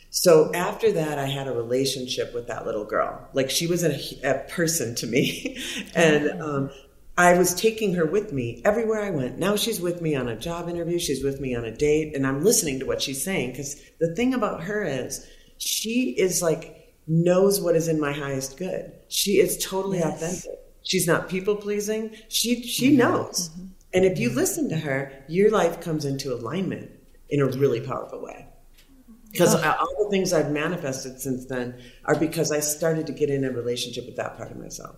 So 0.09 0.53
after 0.53 0.91
that, 0.91 1.17
I 1.17 1.27
had 1.27 1.47
a 1.47 1.53
relationship 1.53 2.33
with 2.33 2.47
that 2.47 2.65
little 2.65 2.83
girl. 2.83 3.29
Like 3.31 3.49
she 3.49 3.65
was 3.65 3.83
a, 3.83 3.97
a 4.23 4.39
person 4.49 4.93
to 4.95 5.07
me. 5.07 5.57
and 5.95 6.41
um, 6.41 6.69
I 7.21 7.37
was 7.37 7.53
taking 7.53 7.93
her 7.93 8.05
with 8.05 8.33
me 8.33 8.63
everywhere 8.65 9.01
I 9.01 9.11
went. 9.11 9.37
Now 9.37 9.55
she's 9.55 9.79
with 9.79 10.01
me 10.01 10.15
on 10.15 10.27
a 10.27 10.35
job 10.35 10.67
interview, 10.67 10.97
she's 10.97 11.23
with 11.23 11.39
me 11.39 11.53
on 11.55 11.63
a 11.63 11.75
date, 11.75 12.15
and 12.15 12.25
I'm 12.25 12.43
listening 12.43 12.79
to 12.79 12.87
what 12.87 12.99
she's 12.99 13.23
saying. 13.23 13.51
Because 13.51 13.79
the 13.99 14.15
thing 14.15 14.33
about 14.33 14.63
her 14.63 14.83
is, 14.83 15.27
she 15.57 16.15
is 16.17 16.41
like, 16.41 16.95
knows 17.05 17.61
what 17.61 17.75
is 17.75 17.87
in 17.87 17.99
my 17.99 18.11
highest 18.11 18.57
good. 18.57 18.91
She 19.07 19.33
is 19.39 19.63
totally 19.63 19.99
yes. 19.99 20.15
authentic. 20.15 20.59
She's 20.81 21.05
not 21.05 21.29
people 21.29 21.55
pleasing. 21.55 22.15
She, 22.27 22.63
she 22.63 22.89
mm-hmm. 22.89 22.97
knows. 22.97 23.49
Mm-hmm. 23.49 23.65
And 23.93 24.05
if 24.05 24.17
you 24.17 24.31
listen 24.31 24.69
to 24.69 24.77
her, 24.77 25.11
your 25.27 25.51
life 25.51 25.79
comes 25.79 26.05
into 26.05 26.33
alignment 26.33 26.89
in 27.29 27.39
a 27.39 27.45
really 27.45 27.81
powerful 27.81 28.23
way 28.23 28.47
because 29.31 29.53
oh. 29.55 29.77
all 29.79 30.05
the 30.05 30.09
things 30.09 30.33
I've 30.33 30.51
manifested 30.51 31.19
since 31.19 31.45
then 31.45 31.79
are 32.05 32.15
because 32.15 32.51
I 32.51 32.61
started 32.61 33.05
to 33.07 33.13
get 33.13 33.29
in 33.29 33.43
a 33.43 33.51
relationship 33.51 34.05
with 34.05 34.15
that 34.15 34.37
part 34.37 34.51
of 34.51 34.57
myself. 34.57 34.95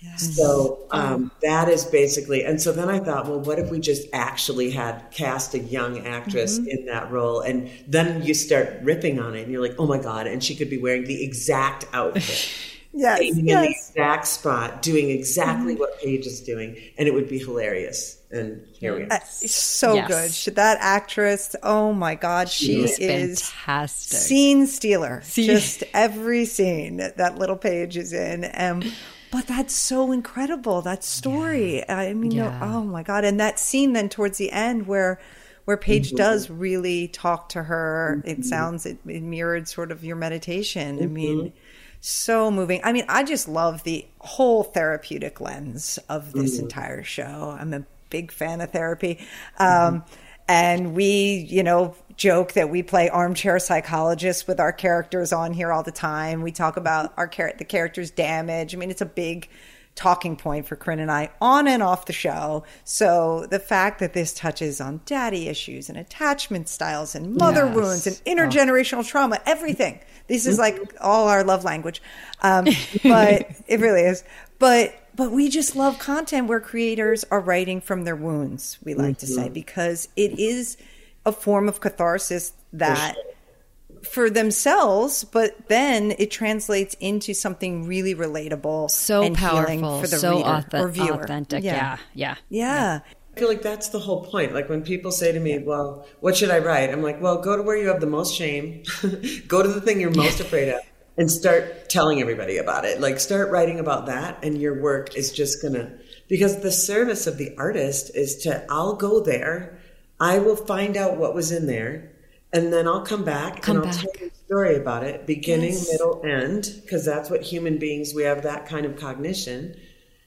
Yes. 0.00 0.36
So 0.36 0.86
um, 0.90 1.30
that 1.42 1.68
is 1.68 1.84
basically, 1.84 2.44
and 2.44 2.60
so 2.60 2.70
then 2.72 2.88
I 2.88 2.98
thought, 2.98 3.26
well, 3.26 3.40
what 3.40 3.58
if 3.58 3.70
we 3.70 3.80
just 3.80 4.06
actually 4.12 4.70
had 4.70 5.10
cast 5.10 5.54
a 5.54 5.58
young 5.58 6.06
actress 6.06 6.58
mm-hmm. 6.58 6.68
in 6.68 6.86
that 6.86 7.10
role? 7.10 7.40
And 7.40 7.70
then 7.88 8.22
you 8.22 8.34
start 8.34 8.78
ripping 8.82 9.18
on 9.18 9.34
it, 9.34 9.42
and 9.42 9.52
you're 9.52 9.62
like, 9.62 9.76
oh 9.78 9.86
my 9.86 9.98
god! 9.98 10.26
And 10.26 10.44
she 10.44 10.54
could 10.54 10.68
be 10.68 10.78
wearing 10.78 11.04
the 11.04 11.24
exact 11.24 11.86
outfit, 11.94 12.52
yes, 12.92 13.20
yes. 13.22 13.38
in 13.38 13.46
the 13.46 13.68
exact 13.70 14.26
spot, 14.26 14.82
doing 14.82 15.10
exactly 15.10 15.72
mm-hmm. 15.72 15.80
what 15.80 15.98
Paige 16.00 16.26
is 16.26 16.40
doing, 16.42 16.76
and 16.98 17.08
it 17.08 17.14
would 17.14 17.28
be 17.28 17.38
hilarious 17.38 18.16
and 18.30 18.64
here 18.72 18.96
we 18.96 19.02
are. 19.04 19.12
Uh, 19.12 19.20
so 19.24 19.94
yes. 19.94 20.44
good. 20.44 20.56
That 20.56 20.78
actress, 20.80 21.54
oh 21.62 21.92
my 21.92 22.14
God, 22.14 22.48
she 22.48 22.82
is 22.82 22.98
fantastic. 22.98 24.18
Scene 24.18 24.66
stealer. 24.66 25.22
Scene. 25.22 25.46
Just 25.46 25.84
every 25.94 26.44
scene 26.44 26.96
that 26.96 27.38
little 27.38 27.56
Paige 27.56 27.96
is 27.96 28.12
in. 28.12 28.50
Um, 28.54 28.82
but 29.30 29.46
that's 29.46 29.74
so 29.74 30.12
incredible. 30.12 30.82
That 30.82 31.04
story. 31.04 31.78
Yeah. 31.78 31.96
I 31.96 32.14
mean, 32.14 32.32
yeah. 32.32 32.58
oh 32.62 32.84
my 32.84 33.02
God. 33.02 33.24
And 33.24 33.40
that 33.40 33.58
scene 33.58 33.92
then 33.92 34.08
towards 34.08 34.38
the 34.38 34.50
end 34.50 34.86
where 34.86 35.20
where 35.64 35.76
Paige 35.76 36.08
mm-hmm. 36.08 36.16
does 36.16 36.48
really 36.48 37.08
talk 37.08 37.50
to 37.50 37.62
her. 37.62 38.18
Mm-hmm. 38.18 38.28
It 38.30 38.44
sounds 38.44 38.86
it, 38.86 38.98
it, 39.06 39.22
mirrored 39.22 39.68
sort 39.68 39.90
of 39.90 40.04
your 40.04 40.16
meditation. 40.16 40.96
Mm-hmm. 40.96 41.04
I 41.04 41.08
mean, 41.08 41.52
so 42.00 42.50
moving. 42.50 42.80
I 42.84 42.92
mean, 42.92 43.04
I 43.08 43.24
just 43.24 43.48
love 43.48 43.82
the 43.82 44.06
whole 44.20 44.62
therapeutic 44.62 45.40
lens 45.40 45.98
of 46.08 46.32
this 46.32 46.54
mm-hmm. 46.54 46.64
entire 46.64 47.02
show. 47.02 47.56
I'm 47.58 47.74
a 47.74 47.84
big 48.10 48.30
fan 48.30 48.60
of 48.60 48.70
therapy. 48.70 49.18
Um, 49.58 49.66
mm-hmm. 50.02 50.12
And 50.48 50.94
we, 50.94 51.46
you 51.48 51.62
know, 51.62 51.94
joke 52.16 52.52
that 52.52 52.70
we 52.70 52.82
play 52.82 53.08
armchair 53.08 53.58
psychologists 53.58 54.46
with 54.46 54.60
our 54.60 54.72
characters 54.72 55.32
on 55.32 55.52
here 55.52 55.72
all 55.72 55.82
the 55.82 55.92
time. 55.92 56.42
We 56.42 56.52
talk 56.52 56.76
about 56.76 57.12
our 57.16 57.28
char- 57.28 57.54
the 57.58 57.64
characters' 57.64 58.10
damage. 58.10 58.74
I 58.74 58.78
mean, 58.78 58.90
it's 58.90 59.02
a 59.02 59.06
big 59.06 59.48
talking 59.96 60.36
point 60.36 60.66
for 60.66 60.76
Corinne 60.76 61.00
and 61.00 61.10
I 61.10 61.30
on 61.40 61.66
and 61.66 61.82
off 61.82 62.04
the 62.04 62.12
show. 62.12 62.64
So 62.84 63.46
the 63.50 63.58
fact 63.58 63.98
that 64.00 64.12
this 64.12 64.34
touches 64.34 64.80
on 64.80 65.00
daddy 65.06 65.48
issues 65.48 65.88
and 65.88 65.98
attachment 65.98 66.68
styles 66.68 67.14
and 67.14 67.34
mother 67.34 67.64
yes. 67.66 67.74
wounds 67.74 68.06
and 68.06 68.16
intergenerational 68.24 68.98
oh. 68.98 69.02
trauma, 69.02 69.40
everything. 69.46 69.98
This 70.28 70.46
is 70.46 70.58
like 70.58 70.78
all 71.00 71.28
our 71.28 71.44
love 71.44 71.64
language. 71.64 72.02
Um, 72.42 72.66
but 73.02 73.50
it 73.66 73.80
really 73.80 74.02
is. 74.02 74.22
But 74.58 74.94
but 75.16 75.32
we 75.32 75.48
just 75.48 75.74
love 75.74 75.98
content 75.98 76.46
where 76.46 76.60
creators 76.60 77.24
are 77.30 77.40
writing 77.40 77.80
from 77.80 78.04
their 78.04 78.16
wounds, 78.16 78.78
we 78.84 78.94
like 78.94 79.16
mm-hmm. 79.16 79.20
to 79.20 79.26
say, 79.26 79.44
mm-hmm. 79.44 79.54
because 79.54 80.08
it 80.16 80.38
is 80.38 80.76
a 81.24 81.32
form 81.32 81.68
of 81.68 81.80
catharsis 81.80 82.52
that 82.74 83.14
for, 83.14 83.22
sure. 83.22 84.04
for, 84.04 84.30
themselves, 84.30 85.24
but 85.24 85.68
then 85.68 86.14
it 86.18 86.30
translates 86.30 86.94
into 87.00 87.34
something 87.34 87.86
really 87.86 88.14
relatable, 88.14 88.90
so 88.90 89.22
and 89.22 89.36
powerful, 89.36 90.00
for 90.00 90.06
the 90.06 90.18
so 90.18 90.36
reader 90.36 90.48
auth- 90.48 90.80
or 90.80 90.88
viewer. 90.88 91.22
authentic. 91.22 91.64
Yeah. 91.64 91.98
Yeah. 92.14 92.36
yeah. 92.48 93.00
yeah. 93.00 93.00
I 93.34 93.38
feel 93.38 93.48
like 93.48 93.62
that's 93.62 93.90
the 93.90 93.98
whole 93.98 94.24
point. 94.24 94.54
Like 94.54 94.70
when 94.70 94.82
people 94.82 95.10
say 95.10 95.30
to 95.30 95.38
me, 95.38 95.58
"Well, 95.58 96.06
what 96.20 96.36
should 96.36 96.50
I 96.50 96.58
write?" 96.58 96.90
I'm 96.90 97.02
like, 97.02 97.20
"Well, 97.20 97.42
go 97.42 97.54
to 97.54 97.62
where 97.62 97.76
you 97.76 97.88
have 97.88 98.00
the 98.00 98.06
most 98.06 98.34
shame. 98.34 98.82
go 99.46 99.62
to 99.62 99.68
the 99.68 99.80
thing 99.80 100.00
you're 100.00 100.10
most 100.10 100.40
afraid 100.40 100.70
of." 100.70 100.80
And 101.18 101.30
start 101.30 101.88
telling 101.88 102.20
everybody 102.20 102.58
about 102.58 102.84
it. 102.84 103.00
Like 103.00 103.20
start 103.20 103.50
writing 103.50 103.80
about 103.80 104.06
that 104.06 104.38
and 104.42 104.60
your 104.60 104.80
work 104.80 105.16
is 105.16 105.32
just 105.32 105.62
gonna 105.62 105.98
because 106.28 106.60
the 106.60 106.72
service 106.72 107.26
of 107.26 107.38
the 107.38 107.54
artist 107.56 108.10
is 108.14 108.36
to 108.42 108.64
I'll 108.70 108.96
go 108.96 109.20
there, 109.20 109.80
I 110.20 110.38
will 110.38 110.56
find 110.56 110.96
out 110.96 111.16
what 111.16 111.34
was 111.34 111.52
in 111.52 111.66
there, 111.66 112.12
and 112.52 112.72
then 112.72 112.88
I'll 112.88 113.04
come 113.04 113.24
back 113.24 113.62
come 113.62 113.76
and 113.76 113.86
I'll 113.86 113.92
back. 113.92 114.02
tell 114.02 114.12
you 114.20 114.30
a 114.32 114.46
story 114.46 114.76
about 114.76 115.04
it, 115.04 115.26
beginning, 115.26 115.72
yes. 115.72 115.90
middle, 115.92 116.22
end, 116.24 116.80
because 116.82 117.04
that's 117.04 117.30
what 117.30 117.42
human 117.42 117.78
beings 117.78 118.12
we 118.14 118.22
have 118.22 118.42
that 118.42 118.66
kind 118.66 118.86
of 118.86 118.96
cognition. 118.96 119.76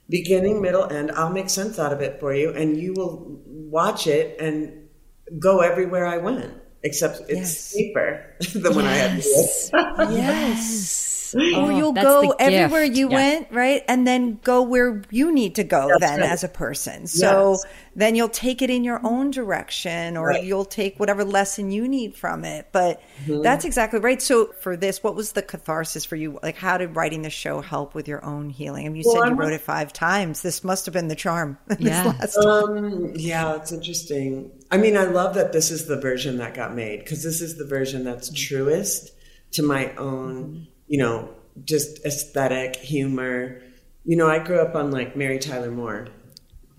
Beginning, 0.09 0.61
middle, 0.61 0.91
end, 0.91 1.11
I'll 1.11 1.31
make 1.31 1.49
sense 1.49 1.77
out 1.77 1.93
of 1.93 2.01
it 2.01 2.19
for 2.19 2.33
you, 2.33 2.51
and 2.51 2.77
you 2.77 2.93
will 2.93 3.41
watch 3.45 4.07
it 4.07 4.39
and 4.39 4.89
go 5.37 5.59
everywhere 5.59 6.07
I 6.07 6.17
went 6.17 6.53
except 6.83 7.21
it's 7.29 7.31
yes. 7.31 7.59
safer 7.59 8.35
than 8.53 8.63
yes. 8.63 8.75
when 8.75 8.85
I 8.85 8.95
had 8.95 9.11
to 9.11 9.21
do 9.21 9.29
it. 9.29 11.18
Yes. 11.33 11.55
Oh, 11.59 11.65
or 11.65 11.71
you'll 11.71 11.93
go 11.93 12.33
everywhere 12.39 12.83
you 12.83 13.09
yeah. 13.09 13.15
went, 13.15 13.51
right? 13.51 13.83
And 13.87 14.05
then 14.05 14.39
go 14.43 14.61
where 14.61 15.01
you 15.09 15.31
need 15.31 15.55
to 15.55 15.63
go 15.63 15.87
that's 15.87 15.99
then 15.99 16.19
right. 16.21 16.29
as 16.29 16.43
a 16.43 16.47
person. 16.47 17.07
So 17.07 17.51
yes. 17.51 17.65
then 17.95 18.15
you'll 18.15 18.29
take 18.29 18.61
it 18.61 18.69
in 18.69 18.83
your 18.83 18.99
own 19.05 19.31
direction 19.31 20.15
or 20.15 20.27
right. 20.27 20.43
you'll 20.43 20.65
take 20.65 20.99
whatever 20.99 21.23
lesson 21.25 21.71
you 21.71 21.87
need 21.87 22.15
from 22.15 22.45
it. 22.45 22.67
But 22.71 23.01
mm-hmm. 23.23 23.41
that's 23.41 23.65
exactly 23.65 23.99
right. 23.99 24.21
So 24.21 24.53
for 24.61 24.77
this, 24.77 25.03
what 25.03 25.15
was 25.15 25.33
the 25.33 25.41
catharsis 25.41 26.05
for 26.05 26.15
you? 26.15 26.39
Like 26.41 26.55
how 26.55 26.77
did 26.77 26.95
writing 26.95 27.23
the 27.23 27.29
show 27.29 27.61
help 27.61 27.95
with 27.95 28.07
your 28.07 28.23
own 28.23 28.49
healing? 28.49 28.85
I 28.85 28.89
mean, 28.89 28.97
you 28.97 29.03
well, 29.05 29.15
said 29.15 29.25
you 29.25 29.31
I'm 29.31 29.37
wrote 29.37 29.53
it 29.53 29.61
five 29.61 29.91
times. 29.91 30.41
This 30.41 30.63
must 30.63 30.85
have 30.85 30.93
been 30.93 31.07
the 31.07 31.15
charm. 31.15 31.57
Yeah. 31.79 32.13
um, 32.43 33.13
yeah, 33.15 33.55
it's 33.55 33.71
interesting. 33.71 34.51
I 34.69 34.77
mean, 34.77 34.97
I 34.97 35.05
love 35.05 35.35
that 35.35 35.53
this 35.53 35.71
is 35.71 35.87
the 35.87 35.99
version 35.99 36.37
that 36.37 36.53
got 36.53 36.75
made 36.75 36.99
because 36.99 37.23
this 37.23 37.41
is 37.41 37.57
the 37.57 37.65
version 37.65 38.03
that's 38.03 38.31
truest 38.31 39.11
to 39.51 39.63
my 39.63 39.93
own, 39.95 40.67
you 40.89 40.97
know, 40.97 41.29
just 41.63 42.05
aesthetic, 42.05 42.75
humor. 42.75 43.61
You 44.03 44.17
know, 44.17 44.27
I 44.27 44.39
grew 44.39 44.59
up 44.59 44.75
on 44.75 44.91
like 44.91 45.15
Mary 45.15 45.39
Tyler 45.39 45.71
Moore 45.71 46.07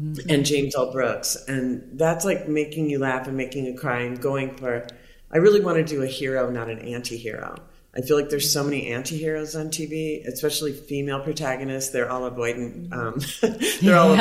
mm-hmm. 0.00 0.28
and 0.28 0.44
James 0.44 0.74
L. 0.74 0.92
Brooks, 0.92 1.36
and 1.48 1.98
that's 1.98 2.24
like 2.24 2.48
making 2.48 2.90
you 2.90 2.98
laugh 2.98 3.26
and 3.26 3.36
making 3.36 3.64
you 3.64 3.74
cry 3.74 4.00
and 4.00 4.20
going 4.20 4.56
for. 4.56 4.86
I 5.32 5.38
really 5.38 5.60
want 5.60 5.78
to 5.78 5.84
do 5.84 6.02
a 6.02 6.06
hero, 6.06 6.50
not 6.50 6.68
an 6.68 6.80
anti 6.80 7.16
hero. 7.16 7.56
I 7.96 8.02
feel 8.02 8.16
like 8.16 8.28
there's 8.28 8.52
so 8.52 8.62
many 8.62 8.92
anti-heroes 8.92 9.56
on 9.56 9.66
TV, 9.70 10.24
especially 10.24 10.72
female 10.72 11.20
protagonists. 11.20 11.90
They're 11.90 12.08
all 12.08 12.30
avoidant. 12.30 12.92
Um, 12.92 13.20
they're 13.82 13.96
all 13.96 14.14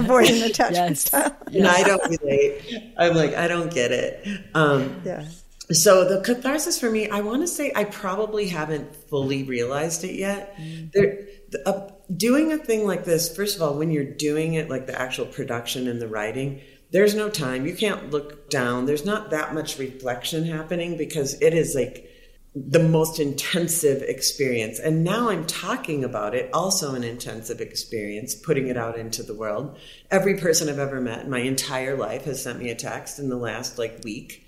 avoiding 0.00 0.42
attachment 0.50 0.90
yes. 0.90 1.00
style. 1.02 1.36
And 1.46 1.66
I 1.68 1.84
don't 1.84 2.20
relate. 2.20 2.92
I'm 2.98 3.14
like, 3.14 3.34
I 3.34 3.46
don't 3.46 3.72
get 3.72 3.92
it. 3.92 4.26
Um, 4.52 5.00
yeah. 5.04 5.26
So 5.70 6.08
the 6.08 6.22
catharsis 6.22 6.80
for 6.80 6.90
me, 6.90 7.10
I 7.10 7.20
want 7.20 7.42
to 7.42 7.46
say 7.46 7.72
I 7.74 7.84
probably 7.84 8.48
haven't 8.48 8.96
fully 9.08 9.42
realized 9.42 10.02
it 10.02 10.14
yet. 10.14 10.56
Mm. 10.56 10.92
There, 10.92 11.26
uh, 11.66 11.90
doing 12.16 12.52
a 12.52 12.58
thing 12.58 12.86
like 12.86 13.04
this, 13.04 13.34
first 13.34 13.56
of 13.56 13.62
all, 13.62 13.74
when 13.74 13.90
you're 13.90 14.04
doing 14.04 14.54
it, 14.54 14.70
like 14.70 14.86
the 14.86 14.98
actual 14.98 15.26
production 15.26 15.88
and 15.88 16.00
the 16.00 16.08
writing, 16.08 16.60
there's 16.90 17.14
no 17.14 17.28
time. 17.28 17.66
You 17.66 17.74
can't 17.74 18.10
look 18.10 18.48
down. 18.48 18.86
There's 18.86 19.04
not 19.04 19.30
that 19.30 19.54
much 19.54 19.78
reflection 19.78 20.46
happening 20.46 20.96
because 20.96 21.40
it 21.42 21.52
is 21.52 21.74
like 21.74 22.10
the 22.54 22.82
most 22.82 23.20
intensive 23.20 24.02
experience. 24.02 24.78
And 24.78 25.04
now 25.04 25.28
I'm 25.28 25.46
talking 25.46 26.02
about 26.02 26.34
it, 26.34 26.50
also 26.52 26.94
an 26.94 27.04
intensive 27.04 27.60
experience, 27.60 28.34
putting 28.34 28.68
it 28.68 28.76
out 28.76 28.98
into 28.98 29.22
the 29.22 29.34
world. 29.34 29.78
Every 30.10 30.38
person 30.38 30.68
I've 30.68 30.78
ever 30.78 31.00
met 31.00 31.24
in 31.24 31.30
my 31.30 31.40
entire 31.40 31.96
life 31.96 32.24
has 32.24 32.42
sent 32.42 32.58
me 32.58 32.70
a 32.70 32.74
text 32.74 33.18
in 33.18 33.28
the 33.28 33.36
last 33.36 33.78
like 33.78 34.00
week. 34.02 34.47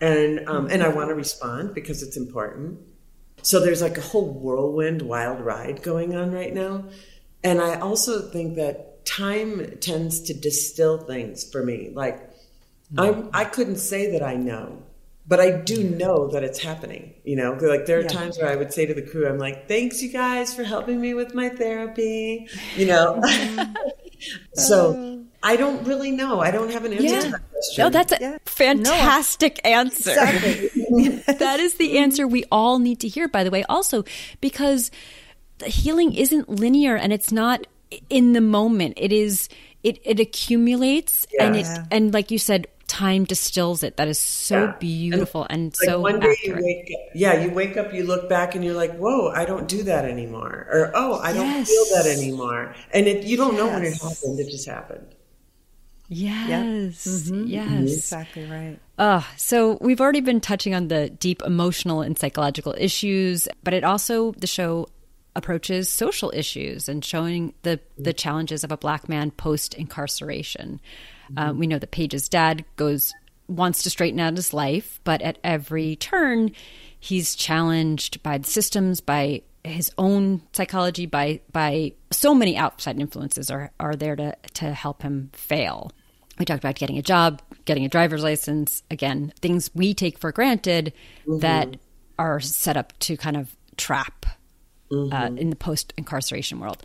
And 0.00 0.46
um, 0.48 0.68
and 0.70 0.82
I 0.82 0.88
want 0.88 1.08
to 1.08 1.14
respond 1.14 1.74
because 1.74 2.02
it's 2.02 2.16
important. 2.16 2.80
So 3.42 3.60
there's 3.60 3.82
like 3.82 3.96
a 3.96 4.02
whole 4.02 4.28
whirlwind 4.28 5.02
wild 5.02 5.40
ride 5.40 5.82
going 5.82 6.14
on 6.14 6.32
right 6.32 6.52
now. 6.52 6.84
And 7.44 7.60
I 7.60 7.78
also 7.78 8.28
think 8.28 8.56
that 8.56 9.06
time 9.06 9.78
tends 9.80 10.20
to 10.22 10.34
distill 10.34 10.98
things 10.98 11.48
for 11.50 11.64
me. 11.64 11.90
Like 11.94 12.30
mm-hmm. 12.92 13.30
I 13.34 13.42
I 13.42 13.44
couldn't 13.44 13.76
say 13.76 14.12
that 14.12 14.22
I 14.22 14.34
know 14.34 14.82
but 15.28 15.40
I 15.40 15.50
do 15.50 15.82
know 15.82 16.28
that 16.28 16.44
it's 16.44 16.60
happening. 16.60 17.14
You 17.24 17.36
know, 17.36 17.52
like 17.54 17.86
there 17.86 17.98
are 17.98 18.02
yeah. 18.02 18.08
times 18.08 18.38
where 18.38 18.48
I 18.48 18.56
would 18.56 18.72
say 18.72 18.86
to 18.86 18.94
the 18.94 19.02
crew, 19.02 19.28
I'm 19.28 19.38
like, 19.38 19.66
thanks 19.66 20.02
you 20.02 20.10
guys 20.10 20.54
for 20.54 20.62
helping 20.62 21.00
me 21.00 21.14
with 21.14 21.34
my 21.34 21.48
therapy, 21.48 22.48
you 22.76 22.86
know? 22.86 23.20
so 24.54 25.24
I 25.46 25.56
don't 25.56 25.86
really 25.86 26.10
know. 26.10 26.40
I 26.40 26.50
don't 26.50 26.70
have 26.72 26.84
an 26.84 26.92
answer 26.92 27.04
Yeah. 27.06 27.20
to 27.20 27.30
that 27.30 27.50
question. 27.52 27.82
No, 27.84 27.90
that's 27.90 28.12
a 28.12 28.18
Yeah. 28.20 28.38
fantastic 28.44 29.60
answer. 29.64 30.10
Exactly. 30.10 31.22
that 31.38 31.60
is 31.60 31.74
the 31.74 31.98
answer 31.98 32.26
we 32.26 32.44
all 32.50 32.78
need 32.80 32.98
to 33.00 33.08
hear, 33.08 33.28
by 33.28 33.44
the 33.44 33.50
way, 33.50 33.62
also 33.68 34.04
because 34.40 34.90
the 35.58 35.66
healing 35.68 36.12
isn't 36.14 36.48
linear 36.48 36.96
and 36.96 37.12
it's 37.12 37.30
not 37.32 37.66
in 38.10 38.32
the 38.32 38.40
moment. 38.40 38.94
It 38.96 39.12
is, 39.12 39.48
it, 39.84 39.98
it 40.04 40.18
accumulates 40.20 41.26
and 41.38 41.54
it, 41.56 41.60
Yeah. 41.66 41.84
and 41.92 42.12
like 42.12 42.30
you 42.32 42.38
said, 42.38 42.66
time 42.88 43.24
distills 43.24 43.82
it. 43.82 43.96
That 43.96 44.08
is 44.08 44.18
so 44.18 44.64
Yeah. 44.64 44.74
beautiful 44.78 45.46
and, 45.50 45.74
like 45.80 45.88
so 45.90 46.00
one 46.00 46.20
day 46.20 46.30
accurate. 46.30 46.60
you 46.60 46.64
wake 46.66 46.86
up, 46.94 47.00
yeah, 47.14 47.42
you 47.44 47.50
wake 47.50 47.76
up, 47.76 47.92
you 47.92 48.04
look 48.04 48.28
back, 48.28 48.54
and 48.54 48.64
you're 48.64 48.74
like, 48.76 48.96
"Whoa, 48.96 49.28
I 49.34 49.44
don't 49.44 49.66
do 49.66 49.82
that 49.84 50.04
anymore," 50.04 50.66
or 50.70 50.92
"Oh, 50.94 51.18
I 51.18 51.32
don't 51.32 51.64
feel 51.66 51.84
that 51.96 52.06
anymore," 52.06 52.74
and 52.92 53.08
it, 53.08 53.24
you 53.24 53.36
don't 53.36 53.56
know 53.56 53.66
when 53.66 53.82
it 53.84 53.94
happened; 54.00 54.38
it 54.38 54.50
just 54.50 54.68
happened. 54.68 55.15
Yes. 56.08 57.06
Mm-hmm. 57.06 57.46
Yes. 57.46 57.92
exactly 57.92 58.44
right. 58.46 58.78
Uh, 58.98 59.22
so 59.36 59.78
we've 59.80 60.00
already 60.00 60.20
been 60.20 60.40
touching 60.40 60.74
on 60.74 60.88
the 60.88 61.10
deep 61.10 61.42
emotional 61.42 62.00
and 62.02 62.18
psychological 62.18 62.74
issues, 62.78 63.48
but 63.62 63.74
it 63.74 63.84
also 63.84 64.32
the 64.32 64.46
show 64.46 64.88
approaches 65.34 65.90
social 65.90 66.32
issues 66.34 66.88
and 66.88 67.04
showing 67.04 67.52
the 67.62 67.78
the 67.98 68.12
challenges 68.12 68.64
of 68.64 68.72
a 68.72 68.76
black 68.76 69.08
man 69.08 69.30
post 69.30 69.74
incarceration. 69.74 70.80
Um, 71.36 71.58
we 71.58 71.66
know 71.66 71.78
that 71.78 71.90
Paige's 71.90 72.28
dad 72.28 72.64
goes 72.76 73.12
wants 73.48 73.82
to 73.82 73.90
straighten 73.90 74.20
out 74.20 74.36
his 74.36 74.52
life, 74.52 75.00
but 75.04 75.22
at 75.22 75.38
every 75.44 75.96
turn, 75.96 76.52
he's 76.98 77.34
challenged 77.34 78.22
by 78.22 78.38
the 78.38 78.48
systems, 78.48 79.00
by 79.00 79.42
his 79.62 79.90
own 79.98 80.42
psychology, 80.52 81.06
by 81.06 81.40
by 81.52 81.92
so 82.10 82.34
many 82.34 82.56
outside 82.56 82.98
influences 83.00 83.50
are 83.50 83.72
are 83.78 83.96
there 83.96 84.16
to 84.16 84.34
to 84.54 84.72
help 84.72 85.02
him 85.02 85.30
fail. 85.32 85.92
We 86.38 86.44
talked 86.44 86.62
about 86.62 86.74
getting 86.74 86.98
a 86.98 87.02
job, 87.02 87.42
getting 87.64 87.84
a 87.84 87.88
driver's 87.88 88.22
license. 88.22 88.82
Again, 88.90 89.32
things 89.40 89.70
we 89.74 89.94
take 89.94 90.18
for 90.18 90.32
granted 90.32 90.92
mm-hmm. 91.26 91.38
that 91.40 91.76
are 92.18 92.40
set 92.40 92.76
up 92.76 92.98
to 93.00 93.16
kind 93.16 93.36
of 93.36 93.54
trap 93.76 94.26
uh, 94.90 94.94
mm-hmm. 94.94 95.38
in 95.38 95.50
the 95.50 95.56
post 95.56 95.92
incarceration 95.96 96.60
world. 96.60 96.82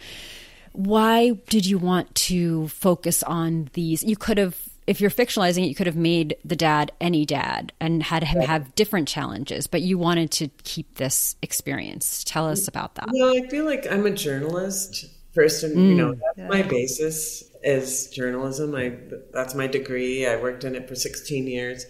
Why 0.74 1.31
did 1.50 1.65
you 1.65 1.77
want 1.77 2.13
to 2.15 2.67
focus 2.70 3.24
on 3.24 3.70
these? 3.74 4.03
You 4.03 4.15
could 4.15 4.38
have, 4.38 4.58
if 4.88 5.01
you're 5.01 5.10
fictionalizing 5.10 5.65
it, 5.65 5.67
you 5.67 5.75
could 5.75 5.88
have 5.88 5.98
made 5.98 6.38
the 6.46 6.55
dad 6.55 6.93
any 7.01 7.25
dad 7.25 7.74
and 7.81 8.01
had 8.01 8.24
him 8.24 8.41
have 8.41 8.74
different 8.75 9.10
challenges, 9.10 9.67
but 9.67 9.81
you 9.81 9.98
wanted 9.98 10.31
to 10.31 10.48
keep 10.63 10.96
this 10.96 11.36
experience. 11.41 12.24
Tell 12.24 12.48
us 12.48 12.65
mm, 12.65 12.67
about 12.70 12.96
that. 12.96 13.10
Well, 13.12 13.36
I 13.36 13.48
feel 13.50 13.65
like 13.65 13.86
I'm 13.91 14.05
a 14.05 14.12
journalist 14.12 15.05
first, 15.33 15.63
and 15.63 15.75
you 15.89 15.95
know 15.95 16.13
mm, 16.13 16.19
that's 16.35 16.50
my 16.50 16.61
basis 16.61 17.43
is 17.63 18.07
journalism. 18.07 18.75
I 18.75 18.97
that's 19.31 19.55
my 19.55 19.67
degree. 19.67 20.25
I 20.25 20.35
worked 20.35 20.63
in 20.63 20.75
it 20.75 20.88
for 20.88 20.95
16 20.95 21.47
years, 21.47 21.85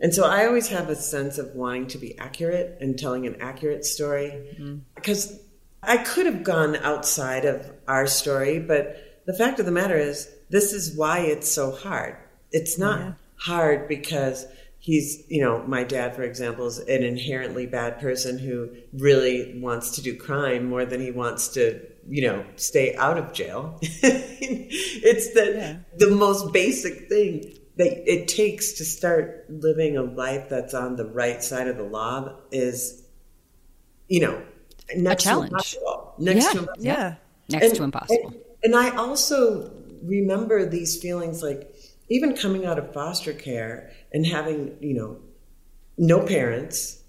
and 0.00 0.14
so 0.14 0.24
I 0.24 0.46
always 0.46 0.68
have 0.68 0.88
a 0.88 0.96
sense 0.96 1.38
of 1.38 1.54
wanting 1.54 1.86
to 1.88 1.98
be 1.98 2.18
accurate 2.18 2.78
and 2.80 2.98
telling 2.98 3.26
an 3.26 3.36
accurate 3.40 3.84
story 3.84 4.56
mm. 4.58 4.80
because 4.94 5.40
I 5.82 5.96
could 5.98 6.26
have 6.26 6.44
gone 6.44 6.76
outside 6.76 7.44
of 7.44 7.70
our 7.88 8.06
story, 8.06 8.60
but 8.60 9.22
the 9.26 9.34
fact 9.34 9.58
of 9.58 9.66
the 9.66 9.72
matter 9.72 9.96
is, 9.96 10.28
this 10.48 10.72
is 10.72 10.96
why 10.96 11.20
it's 11.20 11.50
so 11.50 11.72
hard. 11.72 12.16
It's 12.52 12.78
not 12.78 13.14
hard 13.36 13.88
because 13.88 14.46
he's, 14.78 15.24
you 15.28 15.42
know, 15.42 15.62
my 15.66 15.82
dad, 15.82 16.14
for 16.14 16.22
example, 16.22 16.66
is 16.66 16.78
an 16.78 17.02
inherently 17.02 17.66
bad 17.66 18.00
person 18.00 18.38
who 18.38 18.68
really 18.92 19.58
wants 19.60 19.92
to 19.92 20.02
do 20.02 20.16
crime 20.16 20.68
more 20.68 20.84
than 20.84 21.00
he 21.00 21.10
wants 21.10 21.48
to, 21.54 21.80
you 22.08 22.22
know, 22.22 22.44
stay 22.56 22.94
out 22.96 23.18
of 23.18 23.32
jail. 23.32 23.78
it's 23.82 25.32
the 25.34 25.80
the 25.98 26.10
most 26.10 26.52
basic 26.52 27.08
thing 27.08 27.58
that 27.76 28.10
it 28.12 28.28
takes 28.28 28.72
to 28.74 28.84
start 28.84 29.46
living 29.48 29.96
a 29.96 30.02
life 30.02 30.48
that's 30.48 30.74
on 30.74 30.96
the 30.96 31.06
right 31.06 31.42
side 31.42 31.68
of 31.68 31.76
the 31.76 31.82
law 31.84 32.36
is, 32.50 33.02
you 34.08 34.20
know, 34.20 34.42
next 34.96 35.24
challenge. 35.24 35.50
to 35.50 35.54
impossible. 35.56 36.14
Next 36.18 36.44
Yeah. 36.44 36.52
to 36.52 36.58
impossible. 36.58 36.84
Yeah. 36.84 37.14
Next 37.48 37.66
And- 37.66 37.74
to 37.76 37.82
impossible. 37.84 38.26
And, 38.26 38.36
and 38.64 38.76
I 38.76 38.96
also 38.96 39.72
remember 40.02 40.66
these 40.66 41.00
feelings 41.00 41.42
like 41.42 41.72
even 42.08 42.36
coming 42.36 42.66
out 42.66 42.78
of 42.78 42.92
foster 42.92 43.32
care 43.32 43.90
and 44.12 44.26
having, 44.26 44.76
you 44.80 44.94
know, 44.94 45.16
no 45.96 46.20
parents. 46.26 47.02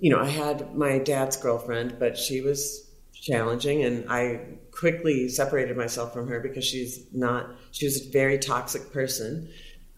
You 0.00 0.10
know, 0.10 0.20
I 0.20 0.28
had 0.28 0.74
my 0.74 0.98
dad's 0.98 1.36
girlfriend, 1.36 1.96
but 1.98 2.16
she 2.18 2.40
was 2.42 2.88
challenging 3.22 3.84
and 3.84 4.10
I 4.10 4.40
quickly 4.72 5.28
separated 5.28 5.76
myself 5.76 6.12
from 6.12 6.26
her 6.26 6.40
because 6.40 6.64
she's 6.64 7.06
not, 7.12 7.48
she 7.70 7.86
was 7.86 8.04
a 8.04 8.10
very 8.10 8.38
toxic 8.38 8.92
person. 8.92 9.48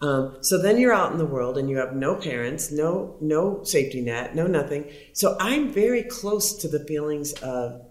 Um, 0.01 0.37
so 0.41 0.61
then 0.61 0.77
you're 0.77 0.93
out 0.93 1.11
in 1.11 1.17
the 1.17 1.25
world 1.25 1.57
and 1.57 1.67
you 1.67 1.77
have 1.77 1.95
no 1.95 2.15
parents, 2.15 2.71
no 2.71 3.17
no 3.21 3.63
safety 3.63 4.01
net, 4.01 4.35
no 4.35 4.45
nothing. 4.45 4.91
So 5.13 5.35
I'm 5.39 5.71
very 5.71 6.03
close 6.03 6.53
to 6.57 6.67
the 6.67 6.85
feelings 6.85 7.33
of 7.41 7.81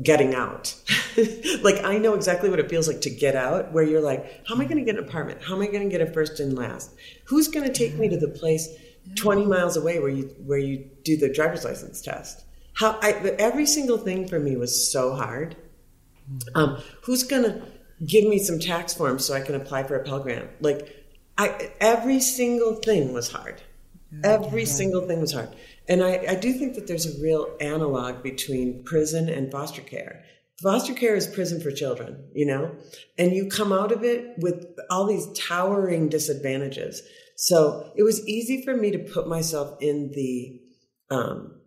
getting 0.00 0.34
out. 0.34 0.74
like 1.62 1.82
I 1.82 1.98
know 1.98 2.14
exactly 2.14 2.48
what 2.48 2.60
it 2.60 2.70
feels 2.70 2.86
like 2.86 3.00
to 3.00 3.10
get 3.10 3.34
out 3.34 3.72
where 3.72 3.82
you're 3.82 4.00
like, 4.00 4.46
how 4.46 4.54
am 4.54 4.60
I 4.60 4.64
going 4.64 4.78
to 4.78 4.84
get 4.84 4.96
an 4.96 5.04
apartment? 5.04 5.42
How 5.42 5.56
am 5.56 5.62
I 5.62 5.66
going 5.66 5.88
to 5.88 5.98
get 5.98 6.06
a 6.06 6.12
first 6.12 6.38
and 6.38 6.56
last? 6.56 6.94
Who's 7.24 7.48
going 7.48 7.66
to 7.66 7.72
take 7.72 7.96
me 7.96 8.08
to 8.10 8.16
the 8.16 8.28
place 8.28 8.68
20 9.16 9.46
miles 9.46 9.76
away 9.76 9.98
where 9.98 10.10
you 10.10 10.24
where 10.44 10.58
you 10.58 10.88
do 11.02 11.16
the 11.16 11.32
driver's 11.32 11.64
license 11.64 12.00
test? 12.00 12.45
How 12.76 12.98
I 13.02 13.12
every 13.38 13.66
single 13.66 13.98
thing 13.98 14.28
for 14.28 14.38
me 14.38 14.56
was 14.56 14.90
so 14.90 15.14
hard. 15.14 15.56
Um, 16.54 16.82
who's 17.02 17.22
going 17.22 17.44
to 17.44 17.62
give 18.04 18.24
me 18.24 18.38
some 18.38 18.58
tax 18.58 18.92
forms 18.92 19.24
so 19.24 19.34
I 19.34 19.40
can 19.40 19.54
apply 19.54 19.84
for 19.84 19.96
a 19.96 20.04
Pell 20.04 20.20
Grant? 20.20 20.50
Like 20.60 21.06
I 21.38 21.70
every 21.80 22.20
single 22.20 22.74
thing 22.74 23.12
was 23.12 23.30
hard. 23.30 23.62
Every 24.24 24.64
single 24.64 25.06
thing 25.06 25.20
was 25.20 25.32
hard. 25.32 25.54
And 25.88 26.02
I, 26.02 26.24
I 26.28 26.34
do 26.36 26.52
think 26.52 26.74
that 26.74 26.86
there's 26.86 27.06
a 27.06 27.22
real 27.22 27.54
analog 27.60 28.22
between 28.22 28.84
prison 28.84 29.28
and 29.28 29.50
foster 29.50 29.82
care. 29.82 30.24
Foster 30.62 30.94
care 30.94 31.14
is 31.14 31.26
prison 31.26 31.60
for 31.60 31.70
children, 31.70 32.24
you 32.32 32.46
know? 32.46 32.74
And 33.18 33.32
you 33.32 33.48
come 33.48 33.72
out 33.72 33.92
of 33.92 34.04
it 34.04 34.34
with 34.38 34.66
all 34.90 35.06
these 35.06 35.28
towering 35.34 36.08
disadvantages. 36.08 37.02
So 37.36 37.92
it 37.94 38.04
was 38.04 38.26
easy 38.26 38.64
for 38.64 38.74
me 38.74 38.90
to 38.92 38.98
put 38.98 39.28
myself 39.28 39.76
in 39.82 40.12
the, 40.12 40.62
um, 41.10 41.60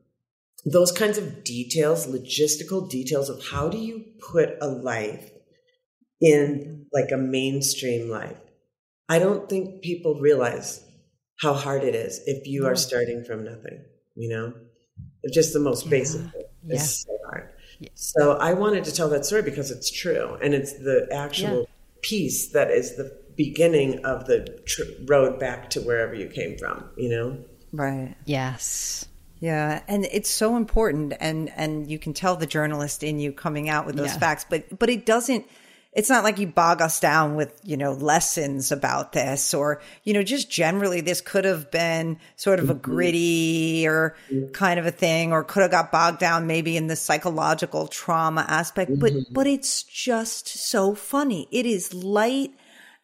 those 0.66 0.92
kinds 0.92 1.18
of 1.18 1.44
details, 1.44 2.08
logistical 2.08 2.90
details 2.90 3.30
of 3.30 3.42
how 3.52 3.70
do 3.70 3.78
you 3.78 4.04
put 4.32 4.58
a 4.62 4.68
life 4.68 5.32
in 6.22 6.86
like 6.92 7.12
a 7.12 7.18
mainstream 7.18 8.10
life. 8.10 8.38
I 9.08 9.20
don't 9.20 9.50
think 9.50 9.82
people 9.82 10.20
realize 10.20 10.84
how 11.40 11.54
hard 11.54 11.84
it 11.84 11.96
is 11.96 12.22
if 12.26 12.46
you 12.46 12.66
are 12.68 12.76
starting 12.76 13.24
from 13.24 13.44
nothing, 13.46 13.84
you 14.16 14.30
know? 14.30 14.54
Just 15.32 15.54
the 15.54 15.60
most 15.60 15.90
basic 15.90 16.22
thing. 16.32 16.44
It's 16.68 17.04
so 17.06 17.18
hard. 17.30 17.50
So 17.96 18.34
I 18.34 18.54
wanted 18.54 18.84
to 18.86 18.92
tell 18.94 19.10
that 19.10 19.26
story 19.26 19.42
because 19.42 19.72
it's 19.72 19.90
true 19.90 20.38
and 20.42 20.54
it's 20.54 20.74
the 20.74 21.08
actual 21.12 21.60
Yeah. 21.60 21.66
piece 22.02 22.52
that 22.52 22.70
is 22.72 22.98
the 22.98 23.18
beginning 23.38 24.04
of 24.06 24.26
the 24.26 24.62
tr- 24.68 24.84
road 25.06 25.40
back 25.40 25.70
to 25.72 25.82
wherever 25.82 26.14
you 26.14 26.28
came 26.28 26.58
from, 26.58 26.90
you 26.98 27.10
know? 27.10 27.38
Right. 27.72 28.16
Yes. 28.26 29.06
Yeah, 29.40 29.82
and 29.88 30.06
it's 30.12 30.30
so 30.30 30.58
important, 30.58 31.14
and 31.20 31.50
and 31.56 31.90
you 31.90 31.98
can 31.98 32.14
tell 32.14 32.36
the 32.36 32.48
journalist 32.48 33.04
in 33.04 33.20
you 33.20 33.32
coming 33.32 33.70
out 33.70 33.86
with 33.86 33.96
those 33.96 34.14
Yeah. 34.14 34.20
facts, 34.20 34.46
but 34.50 34.78
but 34.78 34.90
it 34.90 35.06
doesn't. 35.06 35.46
It's 35.92 36.10
not 36.10 36.24
like 36.24 36.38
you 36.38 36.46
bog 36.46 36.82
us 36.82 37.00
down 37.00 37.36
with 37.36 37.60
you 37.64 37.78
know 37.78 37.94
lessons 37.94 38.72
about 38.72 39.14
this, 39.14 39.54
or 39.54 39.82
you 40.04 40.14
know 40.14 40.24
just 40.24 40.52
generally 40.52 41.00
this 41.00 41.22
could 41.22 41.46
have 41.46 41.72
been 41.72 42.20
sort 42.36 42.60
of 42.60 42.70
a 42.70 42.74
mm-hmm. 42.74 42.82
gritty 42.82 43.88
or 43.88 44.16
mm-hmm. 44.30 44.52
kind 44.52 44.78
of 44.78 44.86
a 44.86 44.92
thing, 44.92 45.32
or 45.32 45.46
could 45.46 45.62
have 45.62 45.72
got 45.72 45.92
bogged 45.92 46.20
down 46.20 46.46
maybe 46.46 46.76
in 46.76 46.88
the 46.88 46.98
psychological 46.98 47.88
trauma 47.88 48.46
aspect. 48.48 48.92
But 49.00 49.14
mm-hmm. 49.14 49.34
but 49.34 49.48
it's 49.48 49.84
just 49.84 50.50
so 50.50 50.96
funny. 50.96 51.48
It 51.50 51.66
is 51.66 51.94
light 51.94 52.52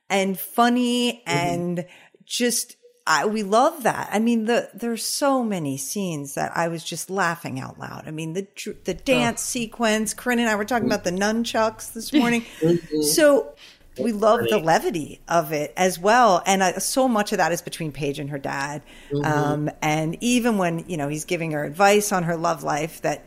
and 0.10 0.38
funny 0.38 1.24
and 1.26 1.86
just 2.26 2.76
I, 3.08 3.26
we 3.28 3.44
love 3.44 3.84
that. 3.84 4.10
I 4.12 4.18
mean, 4.18 4.46
the 4.46 4.70
there's 4.74 5.06
so 5.06 5.44
many 5.44 5.78
scenes 5.78 6.34
that 6.34 6.56
I 6.58 6.68
was 6.70 6.84
just 6.84 7.10
laughing 7.10 7.60
out 7.60 7.78
loud. 7.78 8.06
I 8.08 8.12
mean, 8.12 8.34
the 8.34 8.48
the 8.84 8.96
dance 8.96 9.42
sequence. 9.42 10.14
Corinne 10.14 10.40
and 10.40 10.50
I 10.50 10.56
were 10.56 10.66
talking 10.66 10.88
about 10.88 11.04
the 11.04 11.12
nunchucks 11.12 11.94
this 11.94 12.12
morning. 12.12 12.46
so 13.14 13.54
we 14.00 14.12
love 14.12 14.42
the 14.50 14.58
levity 14.58 15.22
of 15.28 15.52
it 15.52 15.72
as 15.78 16.00
well, 16.00 16.42
and 16.48 16.64
uh, 16.64 16.80
so 16.80 17.08
much 17.08 17.32
of 17.32 17.38
that 17.38 17.52
is 17.52 17.62
between 17.62 17.92
Paige 17.92 18.18
and 18.18 18.32
her 18.32 18.40
dad. 18.40 18.82
Um, 19.24 19.70
and 19.84 20.18
even 20.22 20.58
when 20.58 20.90
you 20.90 20.98
know 20.98 21.08
he's 21.08 21.26
giving 21.26 21.52
her 21.52 21.64
advice 21.64 22.12
on 22.12 22.24
her 22.24 22.36
love 22.36 22.64
life, 22.64 23.04
that 23.04 23.24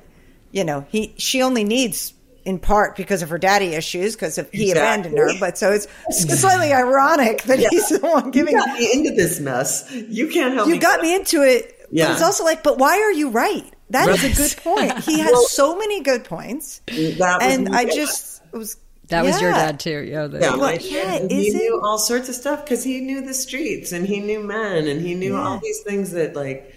you 0.50 0.64
know 0.64 0.86
he 0.88 1.14
she 1.18 1.40
only 1.40 1.62
needs 1.62 2.14
in 2.48 2.58
part 2.58 2.96
because 2.96 3.20
of 3.22 3.28
her 3.28 3.38
daddy 3.38 3.74
issues 3.74 4.14
because 4.16 4.38
of 4.38 4.50
he 4.50 4.70
Exactly. 4.70 4.80
abandoned 4.80 5.18
her. 5.18 5.30
But 5.38 5.58
so 5.58 5.70
it's 5.72 5.86
slightly 6.40 6.72
ironic 6.72 7.42
that 7.42 7.58
he's 7.58 7.88
the 7.90 7.98
one 8.00 8.30
giving. 8.30 8.54
You 8.54 8.64
got 8.64 8.78
me 8.78 8.92
into 8.92 9.10
this 9.14 9.38
mess. 9.40 9.84
You 9.92 10.28
can't 10.28 10.54
help 10.54 10.66
You 10.68 10.74
me. 10.74 10.80
got 10.80 11.00
me 11.00 11.14
into 11.14 11.42
it. 11.42 11.74
Yeah. 11.90 12.06
But 12.06 12.12
it's 12.14 12.22
also 12.22 12.44
like, 12.44 12.62
but 12.62 12.78
why 12.78 12.98
are 13.00 13.12
you 13.12 13.30
right? 13.30 13.64
That 13.90 14.08
is 14.08 14.22
Right. 14.22 14.32
a 14.32 14.36
good 14.36 14.56
point. 14.62 15.04
He 15.04 15.18
has 15.24 15.32
Well- 15.32 15.42
so 15.44 15.76
many 15.76 16.02
good 16.02 16.24
points. 16.24 16.80
That 16.86 17.18
was 17.18 17.38
and 17.42 17.68
I 17.74 17.82
yeah. 17.82 17.94
just 17.94 18.42
was 18.52 18.76
That 19.08 19.24
was 19.24 19.40
your 19.40 19.52
dad 19.52 19.80
too. 19.80 20.02
Yeah, 20.04 20.26
the- 20.26 20.40
Yeah, 20.40 20.50
my 20.50 20.56
Well, 20.56 20.76
yeah, 20.80 21.14
and 21.16 21.30
he 21.30 21.48
is 21.48 21.54
it- 21.54 21.58
knew 21.58 21.80
all 21.84 21.98
sorts 21.98 22.28
of 22.28 22.34
stuff 22.34 22.64
because 22.64 22.82
he 22.84 23.00
knew 23.00 23.20
the 23.22 23.34
streets 23.34 23.92
and 23.92 24.06
he 24.06 24.20
knew 24.20 24.40
men 24.40 24.86
and 24.86 25.00
he 25.00 25.14
knew 25.14 25.36
all 25.36 25.58
these 25.62 25.80
things 25.82 26.12
that 26.12 26.34
like, 26.36 26.74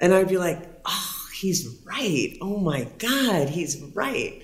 and 0.00 0.12
I'd 0.14 0.28
be 0.28 0.38
like, 0.38 0.60
oh, 0.84 1.16
he's 1.40 1.66
right. 1.84 2.36
Oh 2.40 2.58
my 2.58 2.86
God, 2.98 3.48
he's 3.48 3.80
right. 3.94 4.42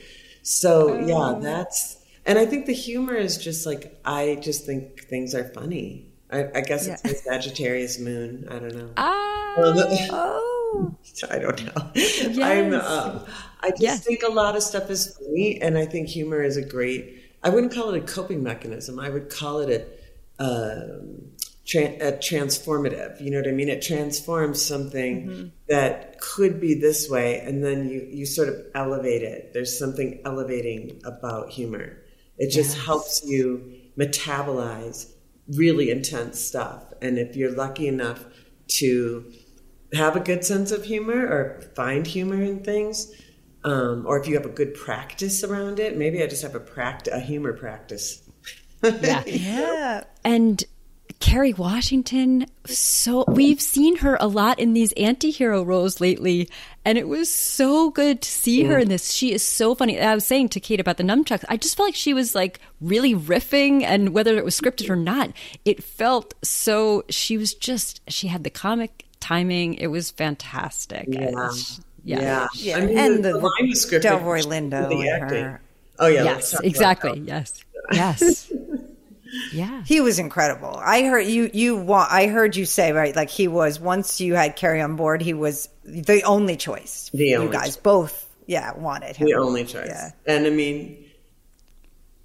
So 0.48 0.94
Oh. 0.94 1.06
yeah, 1.06 1.38
that's, 1.40 1.98
and 2.24 2.38
I 2.38 2.46
think 2.46 2.64
the 2.66 2.72
humor 2.74 3.14
is 3.14 3.36
just 3.36 3.66
like, 3.66 3.98
I 4.04 4.36
just 4.40 4.64
think 4.64 5.04
things 5.04 5.34
are 5.34 5.44
funny. 5.52 6.06
I, 6.30 6.44
I 6.54 6.60
guess 6.62 6.86
it's 6.86 7.02
Yeah. 7.04 7.10
the 7.12 7.14
Sagittarius 7.16 7.98
moon. 7.98 8.46
I 8.50 8.58
don't 8.58 8.74
know. 8.74 8.90
Ah, 8.96 9.54
Oh, 10.10 10.96
I 11.30 11.38
don't 11.38 11.64
know. 11.66 12.42
I'm, 12.44 12.72
um, 12.74 13.26
I 13.60 13.70
just 13.70 13.82
Yes. 13.82 14.04
think 14.04 14.22
a 14.22 14.30
lot 14.30 14.56
of 14.56 14.62
stuff 14.62 14.90
is 14.90 15.16
funny, 15.18 15.60
and 15.60 15.76
I 15.76 15.84
think 15.86 16.08
humor 16.08 16.42
is 16.42 16.56
a 16.56 16.62
great. 16.64 17.22
I 17.42 17.50
wouldn't 17.50 17.72
call 17.72 17.90
it 17.94 18.02
a 18.02 18.06
coping 18.06 18.42
mechanism. 18.42 18.98
I 19.00 19.10
would 19.10 19.28
call 19.30 19.60
it 19.60 19.70
a, 20.38 20.42
um, 20.42 21.30
tran 21.68 22.00
a 22.00 22.12
transformative. 22.12 23.20
You 23.20 23.30
know 23.30 23.38
what 23.38 23.48
I 23.48 23.52
mean? 23.52 23.68
It 23.68 23.82
transforms 23.82 24.64
something 24.64 25.52
that 25.68 26.18
could 26.20 26.60
be 26.60 26.74
this 26.74 27.08
way, 27.08 27.40
and 27.40 27.62
then 27.62 27.88
you 27.88 28.08
you 28.10 28.26
sort 28.26 28.48
of 28.48 28.56
elevate 28.74 29.22
it. 29.22 29.52
There's 29.52 29.78
something 29.78 30.20
elevating 30.24 31.00
about 31.04 31.50
humor. 31.50 31.98
It 32.38 32.50
just 32.50 32.78
helps 32.78 33.22
you 33.24 33.74
metabolize 33.98 35.12
really 35.56 35.90
intense 35.90 36.40
stuff, 36.40 36.92
and 37.02 37.18
if 37.18 37.36
you're 37.36 37.52
lucky 37.52 37.86
enough 37.86 38.24
to 38.68 39.32
have 39.94 40.16
a 40.16 40.20
good 40.20 40.44
sense 40.44 40.70
of 40.70 40.84
humor 40.84 41.26
or 41.26 41.62
find 41.74 42.06
humor 42.06 42.42
in 42.42 42.62
things, 42.62 43.10
um, 43.64 44.04
or 44.06 44.18
if 44.18 44.26
you 44.26 44.34
have 44.34 44.44
a 44.44 44.50
good 44.50 44.74
practice 44.74 45.42
around 45.42 45.80
it. 45.80 45.96
Maybe 45.96 46.22
I 46.22 46.26
just 46.26 46.42
have 46.42 46.54
a 46.54 46.60
pract 46.60 47.08
a 47.08 47.20
humor 47.20 47.52
practice. 47.52 48.22
yeah. 48.82 49.22
yeah. 49.26 50.04
And 50.24 50.64
Kerry 51.20 51.52
Washington, 51.52 52.46
so 52.64 53.24
we've 53.26 53.60
seen 53.60 53.96
her 53.96 54.16
a 54.20 54.28
lot 54.28 54.60
in 54.60 54.72
these 54.72 54.92
anti-hero 54.92 55.62
roles 55.64 56.00
lately, 56.00 56.48
and 56.84 56.96
it 56.96 57.08
was 57.08 57.32
so 57.32 57.90
good 57.90 58.22
to 58.22 58.30
see 58.30 58.62
her 58.64 58.76
mm. 58.76 58.82
in 58.82 58.88
this. 58.88 59.12
She 59.12 59.32
is 59.32 59.42
so 59.42 59.74
funny. 59.74 60.00
I 60.00 60.14
was 60.14 60.24
saying 60.24 60.50
to 60.50 60.60
Kate 60.60 60.78
about 60.78 60.96
the 60.96 61.02
nunchucks. 61.02 61.44
I 61.48 61.56
just 61.56 61.76
felt 61.76 61.88
like 61.88 61.96
she 61.96 62.14
was 62.14 62.34
like 62.34 62.60
really 62.80 63.14
riffing, 63.14 63.82
and 63.82 64.10
whether 64.10 64.36
it 64.36 64.44
was 64.44 64.58
scripted 64.58 64.88
or 64.88 64.96
not, 64.96 65.32
it 65.64 65.82
felt 65.82 66.34
so. 66.42 67.04
She 67.08 67.36
was 67.36 67.52
just. 67.52 68.00
She 68.08 68.28
had 68.28 68.44
the 68.44 68.50
comic 68.50 69.04
timing. 69.18 69.74
It 69.74 69.88
was 69.88 70.10
fantastic. 70.10 71.06
Yeah. 71.08 71.28
And 71.28 71.56
she- 71.56 71.82
yeah. 72.04 72.20
yeah. 72.20 72.46
Yeah, 72.54 72.76
I 72.76 72.86
mean, 72.86 72.98
and 72.98 73.24
the, 73.24 73.32
the- 73.32 73.38
line 73.38 73.68
was 73.68 73.84
scripted. 73.84 74.02
Delroy 74.02 74.42
for 74.44 74.48
Lindo 74.48 74.88
the 74.88 75.08
and 75.08 75.30
her- 75.30 75.60
Oh 75.98 76.06
yeah, 76.06 76.22
Yes, 76.22 76.58
exactly. 76.60 77.20
Yes. 77.20 77.64
Yes. 77.92 78.52
Yeah. 79.52 79.82
He 79.84 80.00
was 80.00 80.18
incredible. 80.18 80.80
I 80.82 81.02
heard 81.04 81.26
you. 81.26 81.50
You 81.52 81.76
want? 81.76 82.10
I 82.12 82.26
heard 82.26 82.56
you 82.56 82.64
say 82.64 82.92
right. 82.92 83.14
Like 83.14 83.30
he 83.30 83.48
was. 83.48 83.80
Once 83.80 84.20
you 84.20 84.34
had 84.34 84.56
Kerry 84.56 84.80
on 84.80 84.96
board, 84.96 85.22
he 85.22 85.34
was 85.34 85.68
the 85.84 86.22
only 86.24 86.56
choice. 86.56 87.10
The 87.12 87.36
only 87.36 87.46
you 87.46 87.52
guys 87.52 87.66
choice. 87.68 87.76
both, 87.76 88.36
yeah, 88.46 88.76
wanted 88.76 89.16
him. 89.16 89.26
the 89.26 89.34
only 89.34 89.64
choice. 89.64 89.88
Yeah. 89.88 90.10
And 90.26 90.46
I 90.46 90.50
mean, 90.50 91.04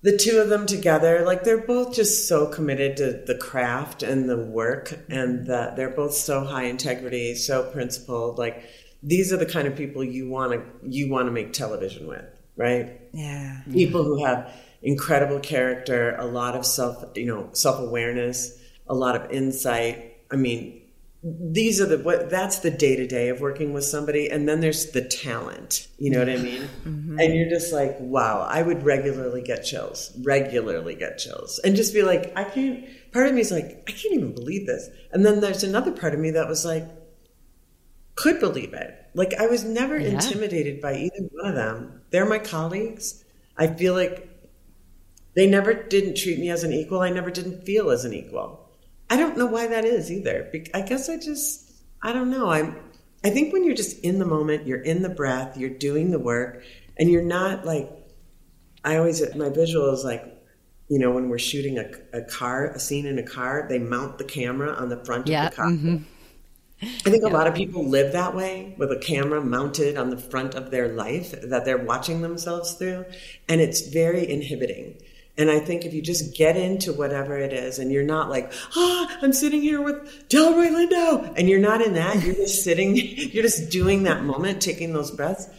the 0.01 0.17
two 0.17 0.39
of 0.39 0.49
them 0.49 0.65
together, 0.65 1.25
like 1.25 1.43
they're 1.43 1.65
both 1.65 1.95
just 1.95 2.27
so 2.27 2.47
committed 2.47 2.97
to 2.97 3.23
the 3.25 3.37
craft 3.37 4.03
and 4.03 4.29
the 4.29 4.37
work, 4.37 4.93
and 5.09 5.47
that 5.47 5.75
they're 5.75 5.89
both 5.89 6.13
so 6.13 6.43
high 6.43 6.65
integrity, 6.65 7.35
so 7.35 7.69
principled. 7.71 8.37
Like 8.37 8.63
these 9.01 9.33
are 9.33 9.37
the 9.37 9.45
kind 9.45 9.67
of 9.67 9.75
people 9.75 10.03
you 10.03 10.29
want 10.29 10.53
to 10.53 10.89
you 10.89 11.09
want 11.09 11.27
to 11.27 11.31
make 11.31 11.53
television 11.53 12.07
with, 12.07 12.25
right? 12.55 13.01
Yeah. 13.13 13.61
People 13.71 14.03
who 14.03 14.23
have 14.25 14.53
incredible 14.83 15.39
character, 15.39 16.15
a 16.17 16.25
lot 16.25 16.55
of 16.55 16.65
self, 16.65 17.03
you 17.15 17.25
know, 17.25 17.49
self 17.53 17.79
awareness, 17.79 18.57
a 18.87 18.93
lot 18.93 19.15
of 19.15 19.31
insight. 19.31 20.17
I 20.31 20.35
mean, 20.35 20.81
these 21.23 21.79
are 21.79 21.85
the 21.85 21.99
what 21.99 22.29
that's 22.29 22.59
the 22.59 22.69
day 22.69 22.97
to 22.97 23.07
day 23.07 23.29
of 23.29 23.39
working 23.39 23.71
with 23.71 23.85
somebody. 23.85 24.29
And 24.29 24.47
then 24.47 24.59
there's 24.59 24.91
the 24.91 25.01
talent 25.01 25.87
you 25.97 26.11
know 26.11 26.19
what 26.19 26.29
i 26.29 26.35
mean? 26.35 26.67
Mm-hmm. 26.85 27.17
And 27.17 27.33
you're 27.33 27.49
just 27.49 27.71
like 27.71 27.95
wow 27.99 28.41
i 28.49 28.61
would 28.61 28.83
regularly 28.83 29.41
get 29.41 29.63
chills 29.63 30.11
regularly 30.21 30.95
get 30.95 31.17
chills. 31.19 31.59
And 31.63 31.77
just 31.77 31.93
be 31.93 32.01
like 32.03 32.33
i 32.35 32.43
can't 32.43 32.85
part 33.13 33.27
of 33.27 33.33
me 33.35 33.39
is 33.39 33.51
like 33.51 33.85
i 33.87 33.91
can't 33.91 34.15
even 34.15 34.33
believe 34.35 34.67
this. 34.67 34.89
And 35.13 35.25
then 35.25 35.39
there's 35.39 35.63
another 35.63 35.93
part 35.93 36.13
of 36.13 36.19
me 36.19 36.31
that 36.31 36.49
was 36.49 36.65
like 36.65 36.83
could 38.15 38.41
believe 38.41 38.73
it. 38.73 38.93
Like 39.13 39.33
i 39.39 39.47
was 39.47 39.63
never 39.63 39.97
Yeah. 39.97 40.09
intimidated 40.15 40.81
by 40.81 40.95
either 40.95 41.23
one 41.31 41.47
of 41.49 41.55
them. 41.55 42.01
They're 42.09 42.25
my 42.25 42.39
colleagues. 42.39 43.23
I 43.57 43.67
feel 43.67 43.93
like 43.93 44.27
they 45.35 45.47
never 45.47 45.73
didn't 45.73 46.17
treat 46.17 46.39
me 46.39 46.49
as 46.49 46.63
an 46.63 46.73
equal. 46.73 47.01
I 47.01 47.09
never 47.09 47.31
didn't 47.31 47.65
feel 47.65 47.89
as 47.89 48.05
an 48.05 48.13
equal. 48.13 48.69
I 49.09 49.17
don't 49.17 49.37
know 49.37 49.45
why 49.47 49.67
that 49.67 49.85
is 49.85 50.11
either. 50.11 50.51
I 50.73 50.81
guess 50.81 51.09
I 51.09 51.17
just 51.17 51.71
I 52.01 52.13
don't 52.13 52.29
know. 52.29 52.49
I'm 52.49 52.75
I 53.23 53.29
think 53.29 53.53
when 53.53 53.63
you're 53.63 53.75
just 53.75 53.99
in 53.99 54.19
the 54.19 54.25
moment, 54.25 54.67
you're 54.67 54.81
in 54.81 55.01
the 55.01 55.09
breath, 55.09 55.57
you're 55.57 55.69
doing 55.69 56.11
the 56.11 56.19
work, 56.19 56.63
and 56.97 57.09
you're 57.09 57.21
not 57.23 57.65
like 57.65 57.89
I 58.83 58.97
always 58.97 59.21
my 59.35 59.49
visual 59.49 59.93
is 59.93 60.03
like 60.03 60.23
you 60.89 60.99
know 60.99 61.11
when 61.11 61.29
we're 61.29 61.39
shooting 61.39 61.77
a, 61.79 61.89
a 62.13 62.21
car 62.23 62.67
a 62.71 62.79
scene 62.79 63.05
in 63.05 63.17
a 63.17 63.23
car 63.23 63.65
they 63.69 63.79
mount 63.79 64.17
the 64.17 64.23
camera 64.25 64.73
on 64.73 64.89
the 64.89 65.03
front 65.05 65.27
Yeah, 65.27 65.45
of 65.45 65.51
the 65.51 65.55
car. 65.55 65.65
Mm-hmm. 65.67 65.97
i 66.81 67.09
think 67.09 67.23
a 67.23 67.29
lot 67.29 67.47
of 67.47 67.55
people 67.55 67.87
live 67.87 68.11
that 68.11 68.35
way 68.35 68.75
with 68.77 68.91
a 68.91 68.99
camera 68.99 69.41
mounted 69.41 69.97
on 69.97 70.09
the 70.09 70.17
front 70.17 70.55
of 70.55 70.71
their 70.71 70.89
life 70.89 71.33
that 71.41 71.63
they're 71.63 71.77
watching 71.85 72.21
themselves 72.21 72.73
through 72.73 73.05
and 73.47 73.61
it's 73.61 73.87
very 73.87 74.29
inhibiting 74.29 74.97
and 75.37 75.49
I 75.49 75.59
think 75.59 75.83
if 75.83 75.93
you 75.93 76.01
just 76.01 76.35
get 76.35 76.55
into 76.55 76.93
whatever 76.93 77.37
it 77.37 77.53
is 77.53 77.79
and 77.79 77.91
you're 77.91 78.03
not 78.03 78.29
like, 78.29 78.51
ah, 78.75 79.17
I'm 79.21 79.33
sitting 79.33 79.61
here 79.61 79.81
with 79.81 80.27
Delroy 80.29 80.69
Lindo, 80.69 81.33
and 81.35 81.49
you're 81.49 81.59
not 81.59 81.81
in 81.81 81.93
that, 81.93 82.21
you're 82.23 82.35
just 82.35 82.63
sitting, 82.63 82.95
you're 82.95 83.43
just 83.43 83.71
doing 83.71 84.03
that 84.03 84.23
moment, 84.23 84.61
taking 84.61 84.93
those 84.93 85.09
breaths, 85.09 85.49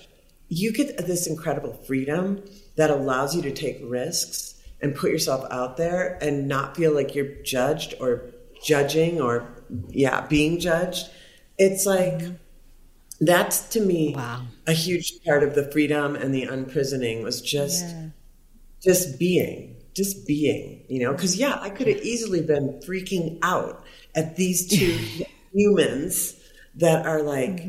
you 0.49 0.73
get 0.73 0.97
this 1.07 1.27
incredible 1.27 1.73
freedom 1.87 2.43
that 2.77 2.91
allows 2.91 3.35
you 3.35 3.43
to 3.43 3.51
take 3.51 3.81
risks 3.83 4.55
and 4.81 4.95
put 4.95 5.11
yourself 5.11 5.45
out 5.51 5.77
there 5.77 6.19
and 6.21 6.47
not 6.47 6.77
feel 6.77 6.95
like 6.95 7.15
you're 7.15 7.43
judged 7.43 7.95
or 8.01 8.31
judging 8.63 9.21
or, 9.21 9.49
yeah, 9.89 10.27
being 10.27 10.61
judged. 10.61 11.09
It's 11.59 11.85
like, 11.87 12.23
that's 13.21 13.61
to 13.71 13.81
me 13.81 14.15
Wow. 14.15 14.43
a 14.67 14.73
huge 14.73 15.13
part 15.25 15.43
of 15.43 15.55
the 15.55 15.71
freedom 15.73 16.15
and 16.15 16.35
the 16.35 16.45
unprisoning 16.45 17.23
was 17.23 17.41
just 17.41 17.85
just 18.85 19.19
being 19.19 19.77
just 19.95 20.27
being 20.27 20.85
you 20.89 21.01
know 21.03 21.13
because 21.13 21.37
yeah 21.37 21.59
i 21.61 21.71
could 21.71 21.87
have 21.87 22.03
easily 22.03 22.43
been 22.43 22.81
freaking 22.87 23.39
out 23.43 23.85
at 24.15 24.37
these 24.37 24.69
two 24.69 25.25
humans 25.53 26.37
that 26.75 27.07
are 27.07 27.23
like 27.23 27.63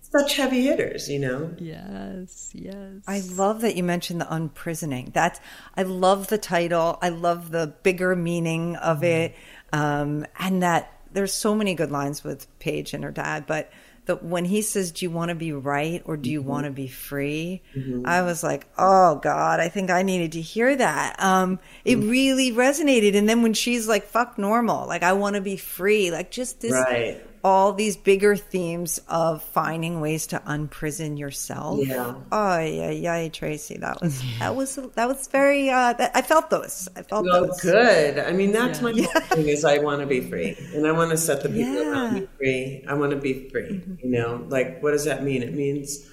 such 0.00 0.36
heavy 0.36 0.62
hitters 0.62 1.08
you 1.08 1.18
know 1.18 1.54
Yes. 1.58 2.50
Yes. 2.54 3.02
I 3.06 3.20
love 3.20 3.62
that 3.62 3.76
you 3.76 3.82
mentioned 3.82 4.20
the 4.20 4.34
unprisoning. 4.34 5.10
That's 5.14 5.40
I 5.76 5.82
love 5.82 6.28
the 6.28 6.38
title. 6.38 6.98
I 7.00 7.08
love 7.08 7.50
the 7.50 7.74
bigger 7.82 8.14
meaning 8.14 8.76
of 8.76 9.02
it, 9.02 9.34
um, 9.72 10.26
and 10.38 10.62
that 10.62 10.92
there's 11.12 11.32
so 11.32 11.54
many 11.54 11.74
good 11.74 11.90
lines 11.90 12.24
with 12.24 12.46
Paige 12.58 12.94
and 12.94 13.04
her 13.04 13.10
dad. 13.10 13.46
But 13.46 13.70
the, 14.06 14.16
when 14.16 14.44
he 14.44 14.62
says, 14.62 14.90
"Do 14.90 15.04
you 15.04 15.10
want 15.10 15.28
to 15.28 15.34
be 15.34 15.52
right 15.52 16.02
or 16.04 16.16
do 16.16 16.30
you 16.30 16.40
mm-hmm. 16.40 16.48
want 16.48 16.66
to 16.66 16.72
be 16.72 16.88
free?" 16.88 17.62
Mm-hmm. 17.76 18.02
I 18.04 18.22
was 18.22 18.42
like, 18.42 18.66
"Oh 18.76 19.16
God, 19.16 19.60
I 19.60 19.68
think 19.68 19.90
I 19.90 20.02
needed 20.02 20.32
to 20.32 20.40
hear 20.40 20.74
that." 20.74 21.22
Um, 21.22 21.60
it 21.84 21.96
mm-hmm. 21.96 22.10
really 22.10 22.52
resonated. 22.52 23.16
And 23.16 23.28
then 23.28 23.42
when 23.42 23.54
she's 23.54 23.86
like, 23.86 24.04
"Fuck 24.04 24.38
normal," 24.38 24.86
like 24.86 25.02
I 25.02 25.12
want 25.12 25.36
to 25.36 25.42
be 25.42 25.56
free, 25.56 26.10
like 26.10 26.30
just 26.30 26.60
this 26.60 26.72
Right. 26.72 27.24
All 27.44 27.72
these 27.72 27.96
bigger 27.96 28.36
themes 28.36 29.00
of 29.08 29.42
finding 29.42 30.00
ways 30.00 30.28
to 30.28 30.40
unprison 30.46 31.16
yourself. 31.16 31.80
Yeah. 31.86 32.14
Oh 32.30 32.58
yeah, 32.58 32.90
yeah, 32.90 33.28
Tracy. 33.28 33.78
That 33.78 34.00
was 34.00 34.22
that 34.38 34.54
was 34.54 34.76
that 34.94 35.08
was 35.08 35.26
very. 35.28 35.68
Uh, 35.70 35.92
that, 35.94 36.12
I 36.14 36.22
felt 36.22 36.50
those. 36.50 36.88
I 36.94 37.02
felt 37.02 37.26
oh 37.28 37.46
those. 37.46 37.60
good 37.60 38.18
i 38.18 38.32
mean 38.32 38.52
that's 38.52 38.80
my 38.80 38.92
whole 38.92 39.20
thing 39.22 39.48
is 39.48 39.64
i 39.64 39.78
want 39.78 40.00
to 40.00 40.06
be 40.06 40.20
free 40.20 40.56
and 40.74 40.86
i 40.86 40.92
want 40.92 41.10
to 41.10 41.16
set 41.16 41.42
the 41.42 41.48
people 41.56 41.78
around 41.90 42.14
me 42.14 42.28
free 42.38 42.84
i 42.88 42.94
want 42.94 43.10
to 43.10 43.16
be 43.16 43.48
free 43.50 43.82
you 44.02 44.10
know 44.10 44.44
like 44.48 44.80
what 44.82 44.92
does 44.92 45.04
that 45.04 45.22
mean 45.24 45.42
it 45.42 45.52
means 45.54 46.08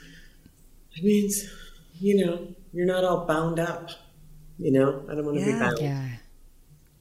it 0.95 1.03
means 1.03 1.43
you 1.99 2.25
know 2.25 2.47
you're 2.73 2.85
not 2.85 3.03
all 3.03 3.25
bound 3.25 3.59
up 3.59 3.89
you 4.57 4.71
know 4.71 5.03
i 5.09 5.15
don't 5.15 5.25
want 5.25 5.37
to 5.37 5.45
be 5.45 5.51
Yeah. 5.51 5.59
bound 5.59 5.77
yeah. 5.79 6.07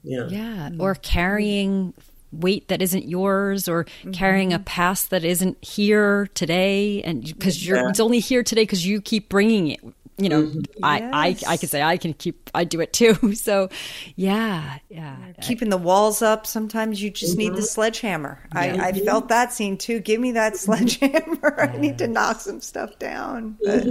yeah 0.02 0.26
Yeah, 0.28 0.70
or 0.78 0.94
carrying 0.94 1.94
weight 2.32 2.68
that 2.68 2.82
isn't 2.82 3.08
yours, 3.08 3.68
or 3.68 3.84
mm-hmm. 3.84 4.12
carrying 4.12 4.52
a 4.52 4.58
past 4.58 5.10
that 5.10 5.24
isn't 5.24 5.62
here 5.64 6.28
today, 6.34 7.02
and 7.02 7.24
because 7.24 7.66
you're 7.66 7.78
Yeah. 7.78 7.88
it's 7.88 8.00
only 8.00 8.20
here 8.20 8.42
today 8.42 8.62
because 8.62 8.86
you 8.86 9.00
keep 9.00 9.28
bringing 9.28 9.68
it. 9.68 9.80
You 10.20 10.28
know, 10.28 10.42
mm-hmm. 10.42 10.84
I, 10.84 11.10
I 11.12 11.36
I 11.46 11.56
could 11.56 11.70
say 11.70 11.80
I 11.80 11.96
can 11.96 12.12
keep 12.12 12.50
I 12.52 12.64
do 12.64 12.80
it 12.80 12.92
too. 12.92 13.16
So, 13.36 13.68
yeah, 14.16 14.78
yeah, 14.88 15.16
Keeping 15.42 15.68
the 15.68 15.76
walls 15.76 16.22
up. 16.22 16.44
Sometimes 16.44 17.00
you 17.00 17.10
just 17.10 17.38
need 17.38 17.50
the 17.50 17.58
mm-hmm. 17.58 17.64
sledgehammer. 17.64 18.40
I, 18.52 18.70
I 18.70 18.92
felt 18.92 19.28
that 19.28 19.52
scene 19.52 19.78
too. 19.78 20.00
Give 20.00 20.20
me 20.20 20.32
that 20.32 20.56
sledgehammer. 20.56 21.70
I 21.72 21.76
need 21.76 21.98
to 21.98 22.08
knock 22.08 22.40
some 22.40 22.60
stuff 22.60 22.98
down. 22.98 23.58
But, 23.64 23.86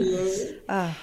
uh, 0.67 0.93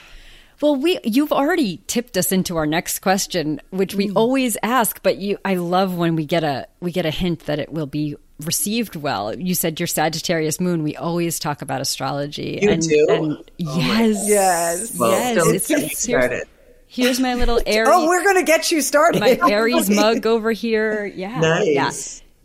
Well, 0.61 0.77
we 0.77 0.99
you've 1.05 1.33
already 1.33 1.81
tipped 1.87 2.17
us 2.17 2.33
into 2.33 2.57
our 2.57 2.67
next 2.67 3.01
question, 3.01 3.61
which 3.71 3.95
we 3.95 4.09
Mm. 4.09 4.13
always 4.17 4.57
ask, 4.63 5.03
but 5.03 5.19
you 5.19 5.39
I 5.45 5.55
love 5.57 5.97
when 5.97 6.17
we 6.17 6.25
get 6.27 6.45
a 6.45 6.67
we 6.81 6.93
get 6.93 7.05
a 7.07 7.11
hint 7.11 7.41
that 7.47 7.59
it 7.59 7.73
will 7.73 7.87
be 7.87 8.17
received 8.41 8.97
well. 8.97 9.35
You 9.39 9.55
said 9.55 9.79
your 9.79 9.87
Sagittarius 9.87 10.61
moon. 10.61 10.83
We 10.83 10.97
always 10.97 11.39
talk 11.39 11.63
about 11.63 11.81
astrology. 11.81 12.59
You 12.63 12.71
and, 12.71 12.83
do? 12.83 13.07
and 13.11 13.51
yes. 13.59 14.25
Yes. 14.29 14.99
Well, 14.99 15.11
yes. 15.13 15.37
don't 15.37 15.55
It's, 15.55 15.69
get 15.69 15.79
me 15.79 15.93
here's, 16.13 16.43
here's 16.87 17.21
my 17.21 17.35
little 17.35 17.61
Aries 17.67 17.89
Oh, 17.93 18.09
we're 18.09 18.25
going 18.25 18.37
to 18.37 18.43
get 18.43 18.71
you 18.73 18.81
started. 18.83 19.21
my 19.21 19.39
Aries 19.49 19.89
mug 19.95 20.27
over 20.27 20.51
here. 20.53 21.05
Yeah. 21.07 21.39
Nice. 21.41 21.69
Yeah. 21.69 21.91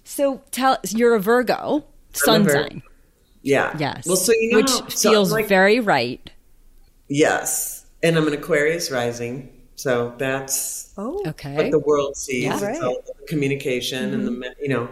So 0.04 0.42
tell 0.52 0.78
you're 0.90 1.16
a 1.16 1.20
Virgo, 1.20 1.84
sun 2.14 2.44
Virgo. 2.44 2.62
sign. 2.70 2.82
Yeah. 3.42 3.76
Yes. 3.80 4.06
Well, 4.06 4.16
so 4.16 4.32
you 4.34 4.52
know, 4.52 4.58
which 4.58 4.70
so 4.96 5.10
feels 5.12 5.32
like, 5.32 5.48
very 5.48 5.80
right. 5.80 6.30
yes, 7.08 7.79
and 8.04 8.18
I'm 8.18 8.28
an 8.28 8.34
Aquarius 8.34 8.92
rising, 8.92 9.50
so 9.76 10.14
that's 10.18 10.94
oh, 10.98 11.22
Okay. 11.28 11.56
what 11.56 11.72
the 11.72 11.80
world 11.80 12.16
sees. 12.16 12.44
Yeah. 12.44 12.54
It's 12.54 12.64
Right. 12.64 12.82
all 12.82 13.02
the 13.06 13.26
communication 13.28 14.14
and 14.14 14.28
the 14.28 14.56
you 14.62 14.70
know 14.70 14.90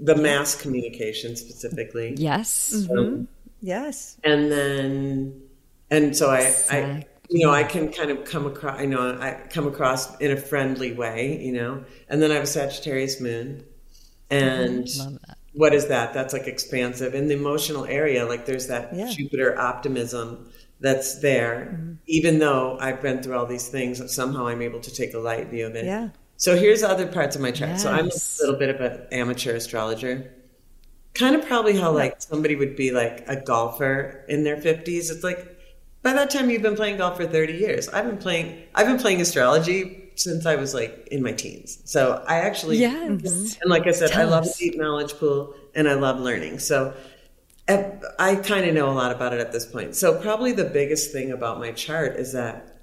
the 0.00 0.14
mass 0.16 0.60
communication 0.60 1.34
specifically. 1.36 2.14
yes. 2.16 2.86
Um, 2.90 3.26
yes. 3.60 4.16
and 4.24 4.50
then 4.52 5.42
and 5.90 6.16
so 6.16 6.30
I, 6.30 6.54
I 6.70 7.04
you 7.28 7.44
know 7.44 7.52
I 7.52 7.64
can 7.64 7.90
kind 7.92 8.10
of 8.10 8.24
come 8.24 8.46
across 8.46 8.78
I 8.78 8.86
know 8.86 9.18
I 9.20 9.40
come 9.50 9.66
across 9.66 10.16
in 10.18 10.30
a 10.30 10.36
friendly 10.36 10.92
way, 10.92 11.40
you 11.44 11.52
know, 11.52 11.84
and 12.08 12.22
then 12.22 12.30
I 12.30 12.34
have 12.34 12.44
a 12.44 12.46
Sagittarius 12.46 13.20
moon, 13.20 13.64
and 14.30 14.88
Love 14.98 15.18
that. 15.26 15.38
What 15.52 15.74
is 15.74 15.88
that? 15.88 16.14
That's 16.14 16.32
like 16.32 16.46
expansive 16.46 17.14
in 17.14 17.26
the 17.28 17.34
emotional 17.34 17.84
area. 17.84 18.24
Like 18.26 18.46
there's 18.46 18.68
that 18.68 18.94
Yeah. 18.94 19.10
Jupiter 19.10 19.58
optimism 19.58 20.50
that's 20.80 21.20
there, 21.20 21.72
Mm-hmm. 21.74 21.92
even 22.06 22.38
though 22.38 22.78
I've 22.80 23.02
been 23.02 23.22
through 23.22 23.36
all 23.36 23.46
these 23.46 23.68
things. 23.68 24.14
Somehow 24.14 24.46
I'm 24.46 24.62
able 24.62 24.80
to 24.80 24.92
take 24.94 25.12
a 25.14 25.18
light 25.18 25.48
view 25.48 25.66
of 25.66 25.74
it. 25.74 25.84
Yeah. 25.84 26.08
So 26.36 26.56
here's 26.56 26.82
other 26.82 27.06
parts 27.06 27.36
of 27.36 27.42
my 27.42 27.50
chart. 27.50 27.78
So 27.78 27.90
I'm 27.90 28.06
a 28.06 28.10
little 28.40 28.56
bit 28.58 28.70
of 28.70 28.80
an 28.80 29.06
amateur 29.12 29.54
astrologer. 29.56 30.32
Kind 31.14 31.34
of 31.36 31.44
probably 31.44 31.76
how 31.76 31.90
like 31.92 32.22
somebody 32.22 32.56
would 32.56 32.76
be 32.76 32.92
like 32.92 33.24
a 33.28 33.36
golfer 33.36 34.24
in 34.28 34.44
their 34.44 34.56
50s. 34.56 35.10
It's 35.10 35.22
like 35.24 35.58
by 36.02 36.12
that 36.14 36.30
time 36.30 36.48
you've 36.48 36.62
been 36.62 36.76
playing 36.76 36.96
golf 36.98 37.16
for 37.16 37.26
30 37.26 37.52
years. 37.54 37.88
I've 37.88 38.06
been 38.06 38.16
playing 38.16 38.62
I've 38.74 38.86
been 38.86 38.98
playing 38.98 39.20
astrology 39.20 39.99
since 40.22 40.46
I 40.46 40.56
was 40.56 40.74
like 40.74 41.08
in 41.10 41.22
my 41.22 41.32
teens. 41.32 41.80
So 41.84 42.22
I 42.26 42.36
actually 42.40 42.78
Yes. 42.78 42.94
Mm-hmm. 42.94 43.62
and 43.62 43.70
like 43.70 43.86
I 43.86 43.92
said, 43.92 44.12
I 44.12 44.24
love 44.24 44.44
us. 44.44 44.56
a 44.56 44.58
deep 44.58 44.76
knowledge 44.76 45.14
pool 45.14 45.54
and 45.74 45.88
I 45.88 45.94
love 45.94 46.20
learning. 46.20 46.58
So 46.58 46.94
I 48.18 48.36
kind 48.36 48.66
of 48.68 48.74
know 48.74 48.90
a 48.90 48.92
lot 48.92 49.12
about 49.12 49.32
it 49.32 49.40
at 49.40 49.52
this 49.52 49.64
point. 49.64 49.94
So 49.94 50.20
probably 50.20 50.52
the 50.52 50.64
biggest 50.64 51.12
thing 51.12 51.30
about 51.30 51.60
my 51.60 51.70
chart 51.72 52.16
is 52.16 52.32
that 52.32 52.80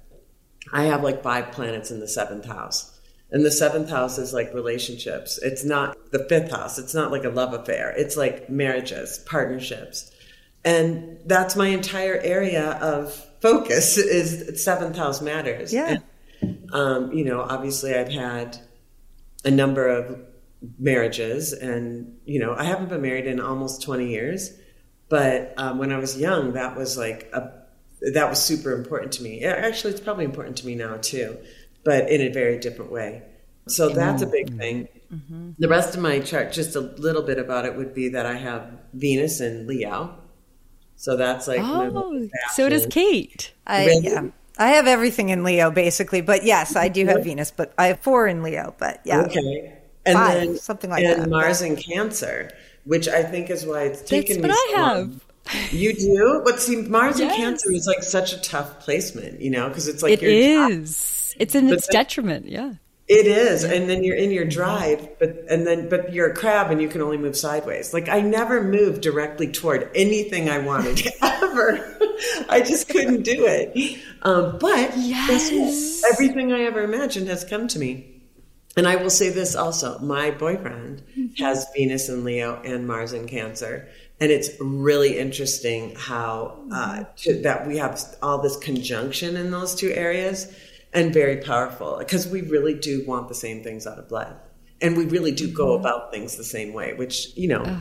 I 0.72 0.84
have 0.84 1.02
like 1.02 1.22
five 1.22 1.52
planets 1.52 1.90
in 1.90 2.00
the 2.00 2.08
seventh 2.08 2.46
house. 2.46 2.94
And 3.30 3.44
the 3.44 3.50
seventh 3.50 3.90
house 3.90 4.16
is 4.16 4.32
like 4.32 4.54
relationships. 4.54 5.38
It's 5.42 5.62
not 5.62 5.96
the 6.12 6.26
fifth 6.30 6.50
house. 6.50 6.78
It's 6.78 6.94
not 6.94 7.10
like 7.12 7.24
a 7.24 7.28
love 7.28 7.52
affair. 7.52 7.90
It's 7.96 8.16
like 8.16 8.48
marriages, 8.48 9.18
partnerships. 9.26 10.10
And 10.64 11.18
that's 11.26 11.54
my 11.54 11.68
entire 11.68 12.16
area 12.16 12.72
of 12.80 13.12
focus 13.42 13.98
is 13.98 14.64
seventh 14.64 14.96
house 14.96 15.20
matters. 15.20 15.72
Yeah. 15.72 15.88
And, 15.88 16.02
um, 16.72 17.12
you 17.12 17.24
know, 17.24 17.40
obviously 17.40 17.94
I've 17.94 18.10
had 18.10 18.58
a 19.44 19.50
number 19.50 19.86
of 19.88 20.20
marriages 20.78 21.52
and, 21.52 22.18
you 22.24 22.40
know, 22.40 22.54
I 22.54 22.64
haven't 22.64 22.88
been 22.88 23.02
married 23.02 23.26
in 23.26 23.40
almost 23.40 23.82
20 23.82 24.08
years. 24.08 24.52
But 25.08 25.54
um, 25.56 25.78
when 25.78 25.92
I 25.92 25.98
was 25.98 26.18
young, 26.18 26.52
that 26.52 26.76
was 26.76 26.98
like 26.98 27.30
a 27.32 27.50
that 28.12 28.28
was 28.28 28.44
super 28.44 28.72
important 28.72 29.12
to 29.12 29.22
me. 29.22 29.42
Actually, 29.42 29.92
it's 29.92 30.00
probably 30.00 30.24
important 30.24 30.58
to 30.58 30.66
me 30.66 30.74
now 30.74 30.98
too, 30.98 31.38
but 31.82 32.10
in 32.10 32.20
a 32.20 32.28
very 32.28 32.58
different 32.58 32.92
way. 32.92 33.22
So 33.66 33.88
that's 33.88 34.22
a 34.22 34.26
big 34.26 34.56
thing. 34.56 34.88
The 35.58 35.68
rest 35.68 35.94
of 35.94 36.02
my 36.02 36.20
chart, 36.20 36.52
just 36.52 36.76
a 36.76 36.80
little 36.80 37.22
bit 37.22 37.38
about 37.38 37.64
it, 37.64 37.76
would 37.76 37.94
be 37.94 38.10
that 38.10 38.26
I 38.26 38.34
have 38.34 38.70
Venus 38.92 39.40
and 39.40 39.66
Leo. 39.66 40.18
So 40.96 41.16
that's 41.16 41.48
like 41.48 41.60
Oh, 41.62 42.28
so 42.52 42.68
does 42.68 42.82
fashion. 42.82 42.90
Kate. 42.90 43.52
I, 43.66 43.86
Really? 43.86 44.08
yeah. 44.08 44.26
I 44.58 44.68
have 44.70 44.86
everything 44.86 45.28
in 45.28 45.44
Leo 45.44 45.70
basically, 45.70 46.20
but 46.20 46.44
yes, 46.44 46.74
I 46.76 46.88
do 46.88 47.06
have 47.06 47.22
Venus, 47.24 47.50
but 47.50 47.72
I 47.78 47.86
have 47.88 48.00
four 48.00 48.26
in 48.26 48.42
Leo, 48.42 48.74
but 48.78 49.00
yeah. 49.04 49.20
Okay. 49.22 49.74
And 50.06 50.16
Five, 50.18 50.34
then 50.34 50.56
something 50.56 50.90
like 50.90 51.04
that. 51.04 51.14
and 51.14 51.22
that, 51.24 51.30
Mars 51.30 51.60
in 51.62 51.76
Cancer, 51.76 52.50
which 52.84 53.08
I 53.08 53.22
think 53.22 53.50
is 53.50 53.66
why 53.66 53.82
it's 53.82 54.02
taken 54.02 54.40
That's 54.40 54.48
me 54.48 54.48
what 54.48 54.70
so 54.70 54.76
I 54.76 54.80
long. 54.98 55.20
have. 55.46 55.72
You 55.72 55.94
do? 55.94 56.42
But 56.44 56.60
see, 56.60 56.76
Mars 56.76 57.20
in 57.20 57.28
Cancer 57.28 57.70
is 57.72 57.86
like 57.86 58.02
such 58.02 58.32
a 58.32 58.40
tough 58.40 58.80
placement, 58.80 59.40
you 59.40 59.50
know, 59.50 59.68
because 59.68 59.86
it's 59.88 60.02
like 60.02 60.12
It 60.14 60.22
is. 60.22 61.34
It's 61.38 61.54
in 61.54 61.68
But 61.68 61.74
its 61.78 61.86
then- 61.86 61.92
detriment. 62.02 62.48
Yeah. 62.48 62.72
It 63.08 63.26
is, 63.26 63.64
and 63.64 63.88
then 63.88 64.04
you're 64.04 64.16
in 64.16 64.30
your 64.30 64.44
drive, 64.44 65.18
but 65.18 65.44
and 65.48 65.66
then 65.66 65.88
but 65.88 66.12
you're 66.12 66.30
a 66.30 66.34
crab 66.34 66.70
and 66.70 66.80
you 66.80 66.88
can 66.88 67.00
only 67.00 67.16
move 67.16 67.38
sideways. 67.38 67.94
Like 67.94 68.10
I 68.10 68.20
never 68.20 68.62
moved 68.62 69.00
directly 69.00 69.50
toward 69.50 69.90
anything 69.94 70.50
I 70.50 70.58
wanted 70.58 71.06
ever. 71.22 71.96
I 72.50 72.60
just 72.60 72.88
couldn't 72.90 73.22
do 73.22 73.46
it. 73.46 73.98
Um, 74.22 74.58
but? 74.58 74.96
Yes. 74.98 76.02
everything 76.12 76.52
I 76.52 76.62
ever 76.62 76.82
imagined 76.82 77.28
has 77.28 77.44
come 77.44 77.66
to 77.68 77.78
me. 77.78 78.14
And 78.76 78.86
I 78.86 78.96
will 78.96 79.10
say 79.10 79.30
this 79.30 79.56
also: 79.56 79.98
my 80.00 80.30
boyfriend 80.30 81.02
has 81.38 81.66
Venus 81.74 82.10
in 82.10 82.24
Leo 82.24 82.60
and 82.62 82.86
Mars 82.86 83.14
in 83.14 83.26
Cancer, 83.26 83.88
and 84.20 84.30
it's 84.30 84.50
really 84.60 85.18
interesting 85.18 85.94
how 85.96 86.58
uh, 86.72 87.04
to, 87.16 87.40
that 87.42 87.66
we 87.66 87.78
have 87.78 88.00
all 88.22 88.38
this 88.42 88.56
conjunction 88.56 89.36
in 89.36 89.50
those 89.50 89.74
two 89.74 89.90
areas, 89.90 90.52
and 90.92 91.12
very 91.12 91.38
powerful 91.38 91.96
because 91.98 92.26
we 92.26 92.42
really 92.42 92.74
do 92.74 93.04
want 93.06 93.28
the 93.28 93.34
same 93.34 93.62
things 93.62 93.86
out 93.86 93.98
of 93.98 94.10
life, 94.10 94.36
and 94.80 94.96
we 94.96 95.04
really 95.06 95.32
do 95.32 95.52
go 95.52 95.68
mm-hmm. 95.68 95.80
about 95.84 96.12
things 96.12 96.36
the 96.36 96.44
same 96.44 96.72
way. 96.72 96.94
Which 96.94 97.36
you 97.36 97.48
know, 97.48 97.78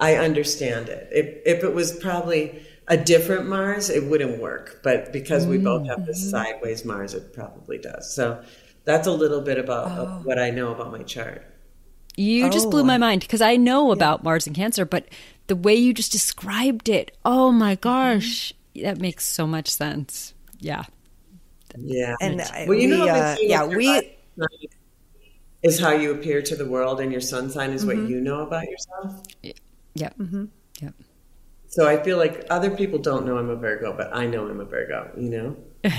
I 0.00 0.16
understand 0.16 0.88
it. 0.88 1.08
If 1.12 1.56
if 1.58 1.64
it 1.64 1.74
was 1.74 1.92
probably 1.98 2.62
a 2.88 2.96
different 2.96 3.48
Mars, 3.48 3.90
it 3.90 4.04
wouldn't 4.04 4.40
work. 4.40 4.80
But 4.82 5.12
because 5.12 5.46
we 5.46 5.58
both 5.58 5.86
have 5.86 6.04
this 6.06 6.20
mm-hmm. 6.20 6.30
sideways 6.30 6.84
Mars, 6.84 7.14
it 7.14 7.32
probably 7.32 7.78
does. 7.78 8.12
So 8.14 8.42
that's 8.84 9.06
a 9.06 9.12
little 9.12 9.40
bit 9.40 9.58
about 9.58 9.98
of 9.98 10.08
oh. 10.08 10.20
what 10.24 10.38
I 10.38 10.50
know 10.50 10.72
about 10.72 10.92
my 10.92 11.02
chart. 11.02 11.46
You 12.16 12.50
just 12.50 12.70
blew 12.70 12.82
Oh. 12.82 12.84
my 12.84 12.98
mind 12.98 13.22
because 13.22 13.40
I 13.40 13.56
know 13.56 13.90
about 13.90 14.22
Mars 14.22 14.46
and 14.46 14.54
Cancer, 14.54 14.84
but 14.84 15.06
the 15.46 15.56
way 15.56 15.74
you 15.74 15.94
just 15.94 16.12
described 16.12 16.88
it, 16.88 17.16
oh 17.24 17.50
my 17.52 17.74
mm-hmm. 17.74 17.80
gosh, 17.80 18.52
that 18.82 18.98
makes 18.98 19.24
so 19.24 19.46
much 19.46 19.68
sense. 19.68 20.34
Yeah. 20.58 20.84
Yeah. 21.78 22.14
And 22.20 22.40
I- 22.42 22.66
well, 22.68 22.78
you 22.78 22.88
know 22.88 23.02
we, 23.02 23.08
how 23.08 23.14
they 23.14 23.20
uh, 23.32 23.36
yeah, 23.40 23.64
we- 23.66 24.16
is 25.62 25.78
how 25.78 25.90
you 25.92 26.10
appear 26.12 26.42
to 26.42 26.56
the 26.56 26.66
world, 26.66 27.00
and 27.00 27.12
your 27.12 27.20
sun 27.20 27.50
sign 27.50 27.70
is 27.70 27.84
Mm-hmm. 27.84 28.00
what 28.02 28.10
you 28.10 28.20
know 28.20 28.40
about 28.40 28.64
yourself. 28.68 29.22
Yep. 29.94 30.18
Mm-hmm. 30.18 30.44
Yep. 30.80 30.94
So 31.68 31.86
I 31.88 32.02
feel 32.02 32.18
like 32.18 32.44
other 32.50 32.70
people 32.70 32.98
don't 32.98 33.24
know 33.26 33.38
I'm 33.38 33.48
a 33.48 33.56
Virgo, 33.56 33.96
but 33.96 34.14
I 34.14 34.26
know 34.26 34.48
I'm 34.48 34.60
a 34.60 34.64
Virgo. 34.64 35.10
You 35.16 35.30
know. 35.30 35.56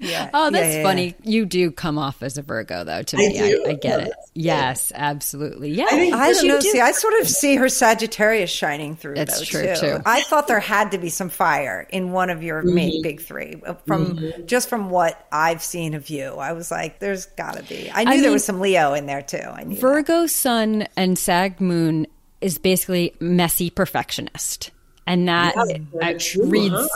Yeah. 0.00 0.30
Oh, 0.34 0.50
that's 0.50 0.76
yeah, 0.76 0.82
funny. 0.82 1.14
You 1.22 1.44
do 1.46 1.70
come 1.70 1.98
off 1.98 2.22
as 2.22 2.38
a 2.38 2.42
Virgo, 2.42 2.84
though, 2.84 3.02
to 3.02 3.16
I 3.16 3.20
me. 3.20 3.32
do? 3.38 3.64
I, 3.66 3.70
I 3.70 3.72
get 3.74 4.00
it. 4.00 4.04
that's 4.08 4.30
good. 4.30 4.42
Yes, 4.42 4.92
absolutely. 4.94 5.70
Yeah. 5.70 5.86
think- 5.90 6.14
I 6.14 6.32
don't 6.32 6.48
know. 6.48 6.60
do. 6.60 6.68
See, 6.70 6.80
I 6.80 6.92
sort 6.92 7.14
of 7.20 7.28
see 7.28 7.56
her 7.56 7.68
Sagittarius 7.68 8.50
shining 8.50 8.96
through. 8.96 9.14
That's 9.16 9.38
though, 9.38 9.44
true, 9.44 9.74
too. 9.74 9.80
too. 9.98 10.02
I 10.06 10.22
thought 10.22 10.48
there 10.48 10.58
had 10.60 10.92
to 10.92 10.98
be 10.98 11.08
some 11.10 11.28
fire 11.28 11.86
in 11.90 12.12
one 12.12 12.30
of 12.30 12.42
your 12.42 12.62
main 12.62 12.90
Mm-hmm. 12.94 13.02
big 13.02 13.20
three. 13.20 13.62
uh, 13.66 13.74
From 13.86 14.32
just 14.46 14.68
from 14.68 14.90
what 14.90 15.26
I've 15.30 15.62
seen 15.62 15.94
of 15.94 16.08
you, 16.10 16.34
I 16.34 16.52
was 16.52 16.70
like, 16.70 16.98
"There's 16.98 17.26
got 17.26 17.56
to 17.56 17.62
be." 17.62 17.90
I 17.92 18.04
knew 18.04 18.10
there 18.16 18.22
mean- 18.22 18.32
was 18.32 18.44
some 18.44 18.60
Leo 18.60 18.94
in 18.94 19.06
there 19.06 19.22
too. 19.22 19.38
I 19.38 19.64
knew. 19.64 19.74
that. 19.74 19.80
Virgo 19.80 20.26
sun 20.26 20.86
and 20.96 21.18
Sag 21.18 21.60
moon 21.60 22.06
is 22.40 22.56
basically 22.58 23.14
messy 23.20 23.68
perfectionist. 23.70 24.70
And 25.06 25.28
that 25.28 25.54
Yeah, 25.56 25.76
very 25.92 26.14
uh, 26.14 26.18
true, 26.18 26.46
reads, 26.46 26.74
huh? 26.74 26.88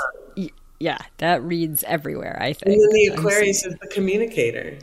Y- 0.80 0.86
yeah, 0.86 0.98
that 1.18 1.42
reads 1.42 1.82
everywhere, 1.84 2.38
I 2.40 2.52
think. 2.52 2.74
And 2.76 2.82
then 2.82 2.90
the 2.90 3.06
Aquarius 3.14 3.64
is 3.64 3.74
the 3.80 3.88
communicator. 3.88 4.78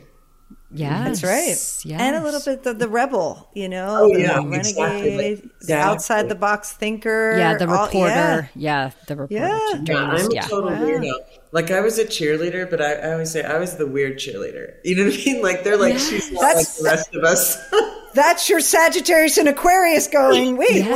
Yeah, 0.74 1.04
That's 1.04 1.22
right. 1.22 1.92
And 2.00 2.16
a 2.16 2.22
little 2.24 2.40
bit 2.40 2.62
the, 2.62 2.72
the 2.72 2.88
rebel, 2.88 3.50
you 3.54 3.68
know, 3.68 4.04
Oh, 4.04 4.14
the 4.14 4.20
yeah, 4.22 4.36
renegade, 4.36 4.56
exactly. 4.58 5.16
the 5.16 5.30
Exactly. 5.60 5.74
outside 5.74 6.28
the 6.30 6.34
box 6.34 6.72
thinker. 6.72 7.36
Yeah, 7.36 7.58
the 7.58 7.68
all- 7.68 7.84
reporter. 7.84 8.08
yeah. 8.14 8.46
yeah. 8.54 8.90
the 9.06 9.16
reporter. 9.16 9.34
Yeah. 9.48 9.82
Yeah, 9.84 9.96
I'm 9.98 10.30
a 10.30 10.34
yeah. 10.34 10.40
total 10.46 10.70
weirdo. 10.70 11.12
Like 11.52 11.70
I 11.70 11.80
was 11.80 11.98
a 11.98 12.06
cheerleader, 12.06 12.70
but 12.70 12.80
I, 12.80 12.94
I 12.94 13.12
always 13.12 13.30
say 13.30 13.44
I 13.44 13.58
was 13.58 13.76
the 13.76 13.86
weird 13.86 14.16
cheerleader. 14.16 14.76
You 14.84 14.96
know 14.96 15.04
what 15.04 15.12
I 15.12 15.24
mean? 15.26 15.42
Like 15.42 15.62
they're 15.62 15.76
like 15.76 15.98
she's 15.98 16.32
not 16.32 16.40
like 16.42 16.54
That's- 16.54 16.78
the 16.78 16.84
rest 16.88 17.14
of 17.14 17.22
us. 17.24 17.70
That's 18.14 18.48
your 18.48 18.60
Sagittarius 18.60 19.36
and 19.38 19.48
Aquarius 19.50 20.06
going, 20.06 20.56
wait, 20.56 20.70
Yes. 20.86 20.90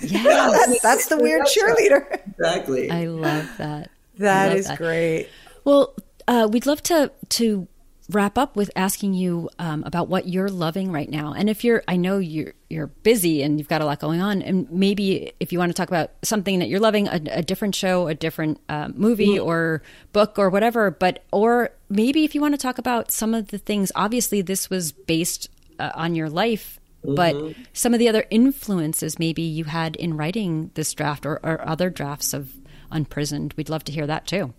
what? 0.00 0.10
Yes. 0.10 0.66
that's, 0.66 0.82
that's 0.82 1.06
the 1.06 1.18
weird 1.18 1.42
cheerleader. 1.46 2.20
exactly. 2.36 2.90
I 2.90 3.06
love 3.06 3.48
that. 3.58 3.90
That 4.18 4.56
is 4.56 4.66
that. 4.66 4.78
great. 4.78 5.28
Well, 5.64 5.94
uh, 6.26 6.48
we'd 6.50 6.66
love 6.66 6.82
to 6.84 7.10
to 7.30 7.68
wrap 8.10 8.36
up 8.36 8.54
with 8.54 8.70
asking 8.76 9.14
you 9.14 9.48
um, 9.58 9.82
about 9.84 10.08
what 10.08 10.28
you're 10.28 10.48
loving 10.48 10.92
right 10.92 11.08
now. 11.08 11.32
And 11.32 11.48
if 11.48 11.64
you're, 11.64 11.82
I 11.88 11.96
know 11.96 12.18
you're 12.18 12.52
you're 12.68 12.88
busy 12.88 13.42
and 13.42 13.58
you've 13.58 13.68
got 13.68 13.80
a 13.80 13.86
lot 13.86 14.00
going 14.00 14.20
on, 14.20 14.42
and 14.42 14.70
maybe 14.70 15.32
if 15.40 15.52
you 15.52 15.58
want 15.58 15.70
to 15.70 15.74
talk 15.74 15.88
about 15.88 16.10
something 16.22 16.58
that 16.58 16.68
you're 16.68 16.80
loving, 16.80 17.08
a, 17.08 17.20
a 17.30 17.42
different 17.42 17.74
show, 17.74 18.08
a 18.08 18.14
different 18.14 18.60
uh, 18.68 18.88
movie 18.94 19.38
or 19.38 19.82
book 20.12 20.38
or 20.38 20.50
whatever. 20.50 20.90
But 20.90 21.24
or 21.32 21.70
maybe 21.88 22.24
if 22.24 22.34
you 22.34 22.40
want 22.40 22.54
to 22.54 22.58
talk 22.58 22.78
about 22.78 23.10
some 23.10 23.34
of 23.34 23.48
the 23.48 23.58
things. 23.58 23.90
Obviously, 23.94 24.42
this 24.42 24.68
was 24.70 24.92
based 24.92 25.48
uh, 25.78 25.92
on 25.94 26.14
your 26.14 26.28
life. 26.28 26.78
But 27.06 27.36
some 27.74 27.92
of 27.92 27.98
the 27.98 28.08
other 28.08 28.24
influences 28.30 29.18
maybe 29.18 29.42
you 29.42 29.64
had 29.64 29.94
in 29.96 30.16
writing 30.16 30.70
this 30.72 30.94
draft 30.94 31.26
or, 31.26 31.38
or 31.42 31.60
other 31.68 31.90
drafts 31.90 32.32
of 32.32 32.50
Unprisoned, 32.94 33.52
we'd 33.56 33.68
love 33.68 33.82
to 33.84 33.92
hear 33.92 34.06
that 34.06 34.24
too. 34.24 34.54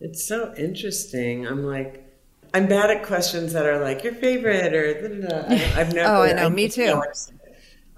It's 0.00 0.26
so 0.26 0.54
interesting. 0.56 1.46
I'm 1.46 1.62
like, 1.62 2.02
I'm 2.54 2.66
bad 2.66 2.90
at 2.90 3.04
questions 3.04 3.52
that 3.52 3.66
are 3.66 3.78
like 3.78 4.02
your 4.02 4.14
favorite 4.14 4.74
or 4.74 5.08
da, 5.08 5.28
da, 5.28 5.28
da. 5.28 5.54
I, 5.54 5.80
I've 5.80 5.94
never. 5.94 6.10
Oh, 6.10 6.22
I 6.22 6.32
know. 6.32 6.48
Me 6.48 6.68
too. 6.70 7.02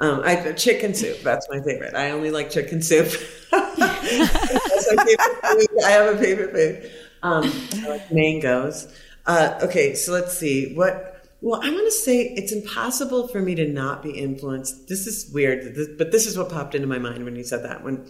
Um, 0.01 0.21
I 0.25 0.53
chicken 0.53 0.95
soup. 0.95 1.21
That's 1.23 1.49
my 1.49 1.61
favorite. 1.61 1.95
I 1.95 2.11
only 2.11 2.33
like 2.33 2.51
chicken 2.51 2.83
soup. 2.83 3.09
That's 3.53 3.79
my 3.79 5.05
favorite 5.05 5.45
food. 5.45 5.85
I 5.85 5.91
have 5.91 6.15
a 6.15 6.19
favorite 6.19 6.53
food. 6.53 6.93
Um, 7.23 7.53
I 7.75 7.89
like 7.89 8.13
mangoes. 8.13 8.93
Uh, 9.27 9.59
okay, 9.63 9.95
so 9.95 10.13
let's 10.13 10.37
see 10.37 10.75
what. 10.75 11.15
Well, 11.41 11.61
I 11.63 11.71
want 11.71 11.87
to 11.87 11.93
say 11.93 12.23
it's 12.23 12.51
impossible 12.51 13.29
for 13.29 13.41
me 13.41 13.55
to 13.55 13.69
not 13.69 14.03
be 14.03 14.11
influenced. 14.11 14.89
This 14.89 15.07
is 15.07 15.31
weird, 15.33 15.77
but 15.97 16.11
this 16.11 16.27
is 16.27 16.37
what 16.37 16.49
popped 16.49 16.75
into 16.75 16.89
my 16.89 16.99
mind 16.99 17.25
when 17.25 17.37
you 17.37 17.45
said 17.45 17.63
that. 17.63 17.85
When 17.85 18.09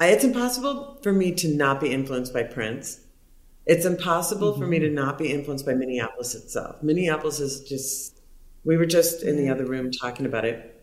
it's 0.00 0.24
impossible 0.24 0.98
for 1.02 1.12
me 1.12 1.32
to 1.32 1.48
not 1.48 1.80
be 1.80 1.92
influenced 1.92 2.32
by 2.32 2.42
Prince. 2.42 3.00
It's 3.64 3.84
impossible 3.84 4.58
for 4.58 4.66
me 4.66 4.80
to 4.80 4.90
not 4.90 5.18
be 5.18 5.30
influenced 5.30 5.64
by 5.64 5.74
Minneapolis 5.74 6.34
itself. 6.34 6.82
Minneapolis 6.82 7.38
is 7.38 7.60
just, 7.60 8.20
we 8.64 8.76
were 8.76 8.86
just 8.86 9.22
in 9.22 9.36
the 9.36 9.48
other 9.48 9.64
room 9.64 9.90
talking 9.92 10.26
about 10.26 10.44
it. 10.44 10.82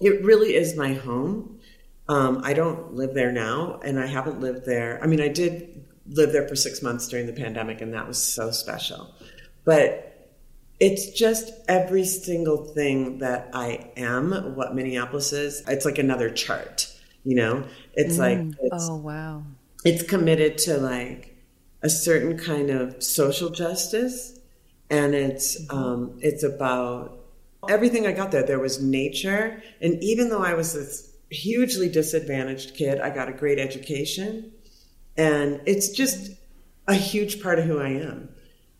It 0.00 0.22
really 0.22 0.54
is 0.54 0.76
my 0.76 0.94
home. 0.94 1.60
Um, 2.08 2.40
I 2.44 2.52
don't 2.52 2.94
live 2.94 3.14
there 3.14 3.32
now, 3.32 3.80
and 3.84 3.98
I 3.98 4.06
haven't 4.06 4.40
lived 4.40 4.66
there. 4.66 4.98
I 5.02 5.06
mean, 5.06 5.20
I 5.20 5.28
did 5.28 5.86
live 6.06 6.32
there 6.32 6.46
for 6.48 6.56
six 6.56 6.82
months 6.82 7.08
during 7.08 7.26
the 7.26 7.32
pandemic, 7.32 7.80
and 7.80 7.94
that 7.94 8.06
was 8.06 8.20
so 8.20 8.50
special. 8.50 9.14
But 9.64 10.28
it's 10.80 11.10
just 11.10 11.52
every 11.68 12.04
single 12.04 12.64
thing 12.64 13.18
that 13.18 13.50
I 13.52 13.92
am, 13.96 14.56
what 14.56 14.74
Minneapolis 14.74 15.32
is. 15.32 15.62
It's 15.68 15.84
like 15.84 15.98
another 15.98 16.30
chart, 16.30 16.90
you 17.22 17.36
know? 17.36 17.64
It's 18.06 18.18
like, 18.18 18.38
it's, 18.60 18.88
Oh, 18.88 18.96
wow. 18.96 19.42
it's 19.84 20.02
committed 20.02 20.58
to 20.58 20.76
like 20.78 21.36
a 21.82 21.88
certain 21.90 22.36
kind 22.38 22.70
of 22.70 23.02
social 23.02 23.48
justice 23.50 24.38
and 24.90 25.14
it's 25.14 25.56
um, 25.70 26.18
it's 26.20 26.42
about 26.42 27.16
everything 27.68 28.06
i 28.06 28.12
got 28.12 28.30
there. 28.32 28.42
There 28.42 28.58
was 28.58 28.82
nature 28.82 29.62
and 29.80 30.02
even 30.02 30.28
though 30.30 30.42
i 30.42 30.54
was 30.54 30.72
this 30.74 31.12
hugely 31.30 31.88
disadvantaged 31.88 32.74
kid 32.74 33.00
i 33.00 33.08
got 33.10 33.28
a 33.28 33.32
great 33.32 33.58
education 33.58 34.50
and 35.16 35.60
it's 35.66 35.90
just 35.90 36.32
a 36.88 36.94
huge 36.94 37.42
part 37.42 37.58
of 37.58 37.64
who 37.66 37.78
i 37.80 37.88
am. 37.88 38.28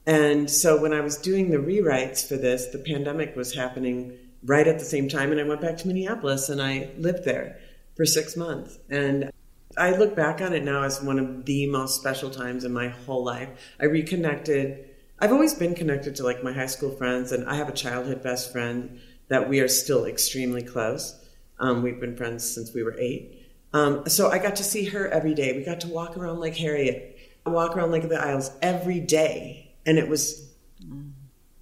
And 0.07 0.51
so 0.51 0.81
when 0.81 0.93
i 0.93 1.01
was 1.01 1.17
doing 1.17 1.51
the 1.51 1.59
rewrites 1.59 2.27
for 2.27 2.37
this 2.37 2.67
the 2.67 2.79
pandemic 2.79 3.37
was 3.37 3.55
happening 3.55 4.17
right 4.45 4.67
at 4.67 4.79
the 4.79 4.85
same 4.85 5.09
time 5.09 5.31
and 5.33 5.41
i 5.41 5.45
went 5.45 5.61
back 5.61 5.77
to 5.79 5.87
minneapolis 5.89 6.49
and 6.49 6.61
i 6.63 6.91
lived 6.99 7.25
there 7.25 7.59
for 8.01 8.07
six 8.07 8.35
months 8.35 8.79
and 8.89 9.31
I 9.77 9.91
look 9.91 10.17
back 10.17 10.41
on 10.41 10.55
it 10.55 10.65
now 10.65 10.85
as 10.85 11.03
one 11.03 11.19
of 11.19 11.45
the 11.45 11.67
most 11.67 12.01
special 12.01 12.31
times 12.31 12.65
in 12.65 12.73
my 12.73 12.89
whole 12.89 13.23
life. 13.23 13.51
I 13.79 13.85
reconnected. 13.85 14.89
I've 15.19 15.33
always 15.33 15.53
been 15.53 15.75
connected 15.75 16.17
to 16.17 16.25
like 16.25 16.43
my 16.43 16.51
high 16.51 16.67
school 16.67 16.91
friends, 16.91 17.31
and 17.31 17.47
I 17.47 17.57
have 17.57 17.69
a 17.69 17.73
childhood 17.73 18.23
best 18.23 18.53
friend 18.53 18.99
that 19.29 19.51
we 19.51 19.61
are 19.61 19.69
still 19.69 20.07
extremely 20.07 20.63
close. 20.63 21.15
Um, 21.59 21.83
we've 21.83 22.01
been 22.01 22.17
friends 22.17 22.51
since 22.51 22.73
we 22.73 22.83
were 22.83 22.97
eight. 22.99 23.47
Um, 23.75 24.09
so 24.09 24.31
I 24.31 24.39
got 24.39 24.57
to 24.57 24.65
see 24.65 24.87
her 24.87 25.07
every 25.09 25.35
day. 25.35 25.53
We 25.53 25.63
got 25.63 25.81
to 25.81 25.89
walk 25.89 26.17
around 26.17 26.41
Lake 26.41 26.57
Harriet, 26.57 27.19
walk 27.45 27.77
around 27.77 27.91
Lake 27.91 28.05
of 28.05 28.11
the 28.11 28.21
Isles 28.21 28.51
every 28.63 28.99
day, 28.99 29.75
and 29.85 29.99
it 29.99 30.09
was 30.09 30.49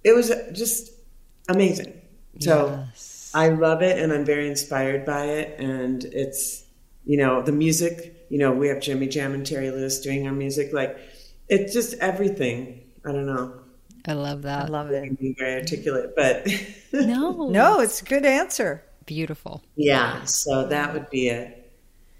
it 0.05 0.15
was 0.15 0.31
just 0.53 0.93
amazing. 1.49 2.01
So 2.39 2.85
I 3.33 3.49
love 3.49 3.81
it, 3.81 3.97
and 3.99 4.11
I'm 4.11 4.25
very 4.25 4.47
inspired 4.47 5.05
by 5.05 5.25
it, 5.25 5.59
and 5.59 6.03
it's 6.05 6.65
you 7.05 7.17
know 7.17 7.41
the 7.41 7.51
music. 7.51 8.25
You 8.29 8.37
know 8.39 8.51
we 8.51 8.67
have 8.69 8.79
Jimmy 8.81 9.07
Jam 9.07 9.33
and 9.33 9.45
Terry 9.45 9.71
Lewis 9.71 9.99
doing 9.99 10.25
our 10.27 10.33
music. 10.33 10.71
Like 10.73 10.97
it's 11.47 11.73
just 11.73 11.95
everything. 11.99 12.81
I 13.05 13.11
don't 13.11 13.25
know. 13.25 13.53
I 14.07 14.13
love 14.13 14.43
that. 14.43 14.65
I 14.65 14.67
love 14.67 14.91
it. 14.91 15.19
Being 15.19 15.35
very 15.37 15.59
articulate, 15.59 16.15
but 16.15 16.47
No, 16.93 17.49
No, 17.49 17.79
it's 17.81 18.01
a 18.01 18.05
good 18.05 18.25
answer. 18.25 18.83
beautiful. 19.05 19.61
yeah. 19.75 20.23
So 20.25 20.67
that 20.67 20.93
would 20.93 21.09
be 21.09 21.29
it. 21.29 21.71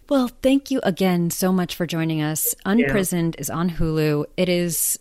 Well, 0.10 0.30
thank 0.42 0.72
you 0.72 0.80
again 0.84 1.30
so 1.30 1.52
much 1.52 1.76
for 1.76 1.86
joining 1.86 2.22
us. 2.22 2.56
Unprisoned 2.66 3.36
is 3.40 3.50
on 3.50 3.70
Hulu. 3.70 4.26
It 4.38 4.50
is 4.50 4.98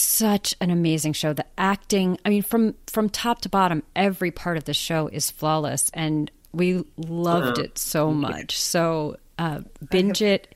such 0.00 0.54
an 0.60 0.70
amazing 0.70 1.12
show. 1.12 1.32
The 1.32 1.46
acting, 1.58 2.18
I 2.24 2.30
mean, 2.30 2.42
from 2.42 2.74
from 2.86 3.08
top 3.08 3.40
to 3.42 3.48
bottom, 3.48 3.82
every 3.94 4.30
part 4.30 4.56
of 4.56 4.64
the 4.64 4.74
show 4.74 5.08
is 5.08 5.30
flawless, 5.30 5.90
and 5.94 6.30
we 6.52 6.84
loved 6.96 7.58
it 7.58 7.78
so 7.78 8.10
much. 8.12 8.58
So 8.60 9.16
uh, 9.38 9.60
binge 9.90 10.22
it. 10.22 10.54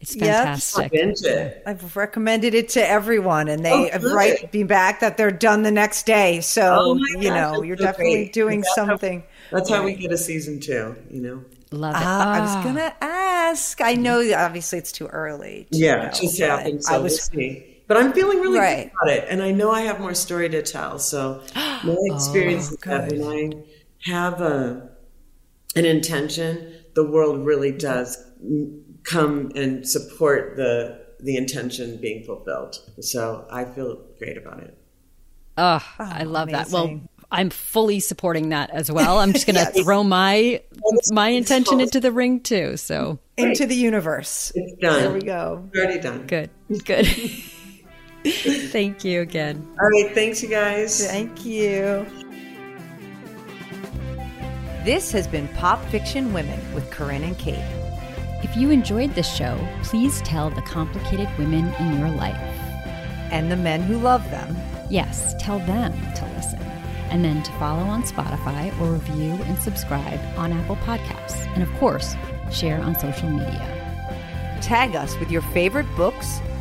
It's 0.00 0.14
fantastic. 0.14 0.92
Binge 0.92 1.20
it. 1.24 1.62
I've 1.66 1.94
recommended 1.94 2.54
it 2.54 2.70
to 2.70 2.88
everyone, 2.88 3.48
and 3.48 3.62
they 3.64 3.70
Oh, 3.72 3.90
have 3.90 4.00
good. 4.00 4.14
write 4.14 4.52
me 4.54 4.62
back 4.62 5.00
that 5.00 5.18
they're 5.18 5.30
done 5.30 5.62
the 5.62 5.70
next 5.70 6.06
day. 6.06 6.40
So 6.40 6.62
Oh 6.80 6.94
you 6.96 7.14
gosh, 7.16 7.24
know, 7.24 7.62
you're 7.62 7.76
so 7.76 7.84
definitely 7.84 8.14
great. 8.24 8.32
doing 8.32 8.60
That's 8.62 8.76
how- 8.76 8.86
something. 8.86 9.22
That's 9.50 9.68
how 9.68 9.82
we 9.84 9.94
get 9.94 10.10
a 10.12 10.16
season 10.16 10.58
two. 10.60 10.96
You 11.10 11.20
know. 11.20 11.44
Love 11.72 11.94
it. 11.94 12.02
Ah, 12.02 12.32
I 12.32 12.40
was 12.40 12.64
gonna 12.64 12.94
ask. 13.00 13.80
I 13.82 13.94
know 13.94 14.20
obviously 14.34 14.78
it's 14.78 14.90
too 14.90 15.06
early. 15.06 15.68
to 15.70 15.78
Yeah, 15.78 15.96
know, 15.96 16.02
it 16.06 16.14
just 16.14 16.38
happened. 16.40 16.82
So 16.84 16.90
I 16.94 16.96
we'll 16.96 17.02
was 17.04 17.22
see. 17.24 17.69
But 17.90 17.96
I'm 17.96 18.12
feeling 18.12 18.38
really 18.38 18.60
Right. 18.60 18.84
good 18.84 18.92
about 19.02 19.24
it, 19.24 19.26
and 19.28 19.42
I 19.42 19.50
know 19.50 19.72
I 19.72 19.80
have 19.80 19.98
more 19.98 20.14
story 20.14 20.48
to 20.48 20.62
tell. 20.62 21.00
So 21.00 21.42
my 21.56 21.80
oh, 21.84 22.14
experience 22.14 22.70
is 22.70 22.76
that 22.84 23.10
when 23.10 23.24
I 23.24 23.50
have 24.08 24.40
a 24.40 24.90
an 25.74 25.84
intention, 25.84 26.72
the 26.94 27.02
world 27.02 27.44
really 27.44 27.72
does 27.72 28.16
come 29.02 29.50
and 29.56 29.88
support 29.88 30.54
the 30.54 31.00
the 31.18 31.36
intention 31.36 31.96
being 32.00 32.22
fulfilled. 32.22 32.76
So 33.00 33.44
I 33.50 33.64
feel 33.64 34.00
great 34.20 34.36
about 34.36 34.60
it. 34.60 34.78
Oh, 35.58 35.84
I 35.98 36.22
love 36.22 36.50
that. 36.50 36.70
Well. 36.70 37.00
I'm 37.32 37.50
fully 37.50 38.00
supporting 38.00 38.48
that 38.48 38.70
as 38.70 38.90
well. 38.90 39.18
I'm 39.18 39.32
just 39.32 39.46
going 39.46 39.54
to 39.72 39.82
throw 39.82 40.04
my 40.04 40.62
my 41.10 41.30
intention 41.30 41.80
into 41.80 41.98
the 41.98 42.12
ring 42.12 42.38
too. 42.38 42.76
So 42.76 43.18
into 43.36 43.66
the 43.66 43.74
universe. 43.74 44.52
It's 44.54 44.80
done. 44.80 45.02
There 45.02 45.12
we 45.12 45.22
go. 45.22 45.68
It's 45.72 45.80
already 45.80 46.00
done. 46.00 46.28
good, 46.28 46.50
good. 46.84 47.08
Thank 48.26 49.04
you 49.04 49.22
again. 49.22 49.66
All 49.80 49.88
right. 49.88 50.14
Thanks, 50.14 50.42
you 50.42 50.48
guys. 50.48 51.06
Thank 51.06 51.44
you. 51.44 52.06
This 54.84 55.12
has 55.12 55.26
been 55.26 55.48
Pop 55.48 55.84
Fiction 55.86 56.32
Women 56.32 56.58
with 56.74 56.90
Corinne 56.90 57.22
and 57.22 57.38
Kate. 57.38 57.64
If 58.42 58.56
you 58.56 58.70
enjoyed 58.70 59.14
this 59.14 59.30
show, 59.30 59.58
please 59.82 60.22
tell 60.22 60.50
the 60.50 60.62
complicated 60.62 61.28
women 61.38 61.72
in 61.74 61.98
your 61.98 62.08
life. 62.10 62.36
And 63.30 63.50
the 63.50 63.56
men 63.56 63.82
who 63.82 63.98
love 63.98 64.28
them. 64.30 64.56
Yes, 64.90 65.34
tell 65.38 65.58
them 65.60 65.92
to 66.14 66.24
listen. 66.36 66.60
And 67.10 67.24
then 67.24 67.42
to 67.42 67.52
follow 67.52 67.82
on 67.82 68.02
Spotify 68.02 68.78
or 68.80 68.92
review 68.92 69.32
and 69.44 69.58
subscribe 69.58 70.20
on 70.38 70.52
Apple 70.52 70.76
Podcasts. 70.76 71.46
And 71.54 71.62
of 71.62 71.72
course, 71.74 72.16
share 72.50 72.80
on 72.80 72.98
social 72.98 73.28
media. 73.28 74.58
Tag 74.62 74.96
us 74.96 75.18
with 75.18 75.30
your 75.30 75.42
favorite 75.42 75.86
books, 75.96 76.40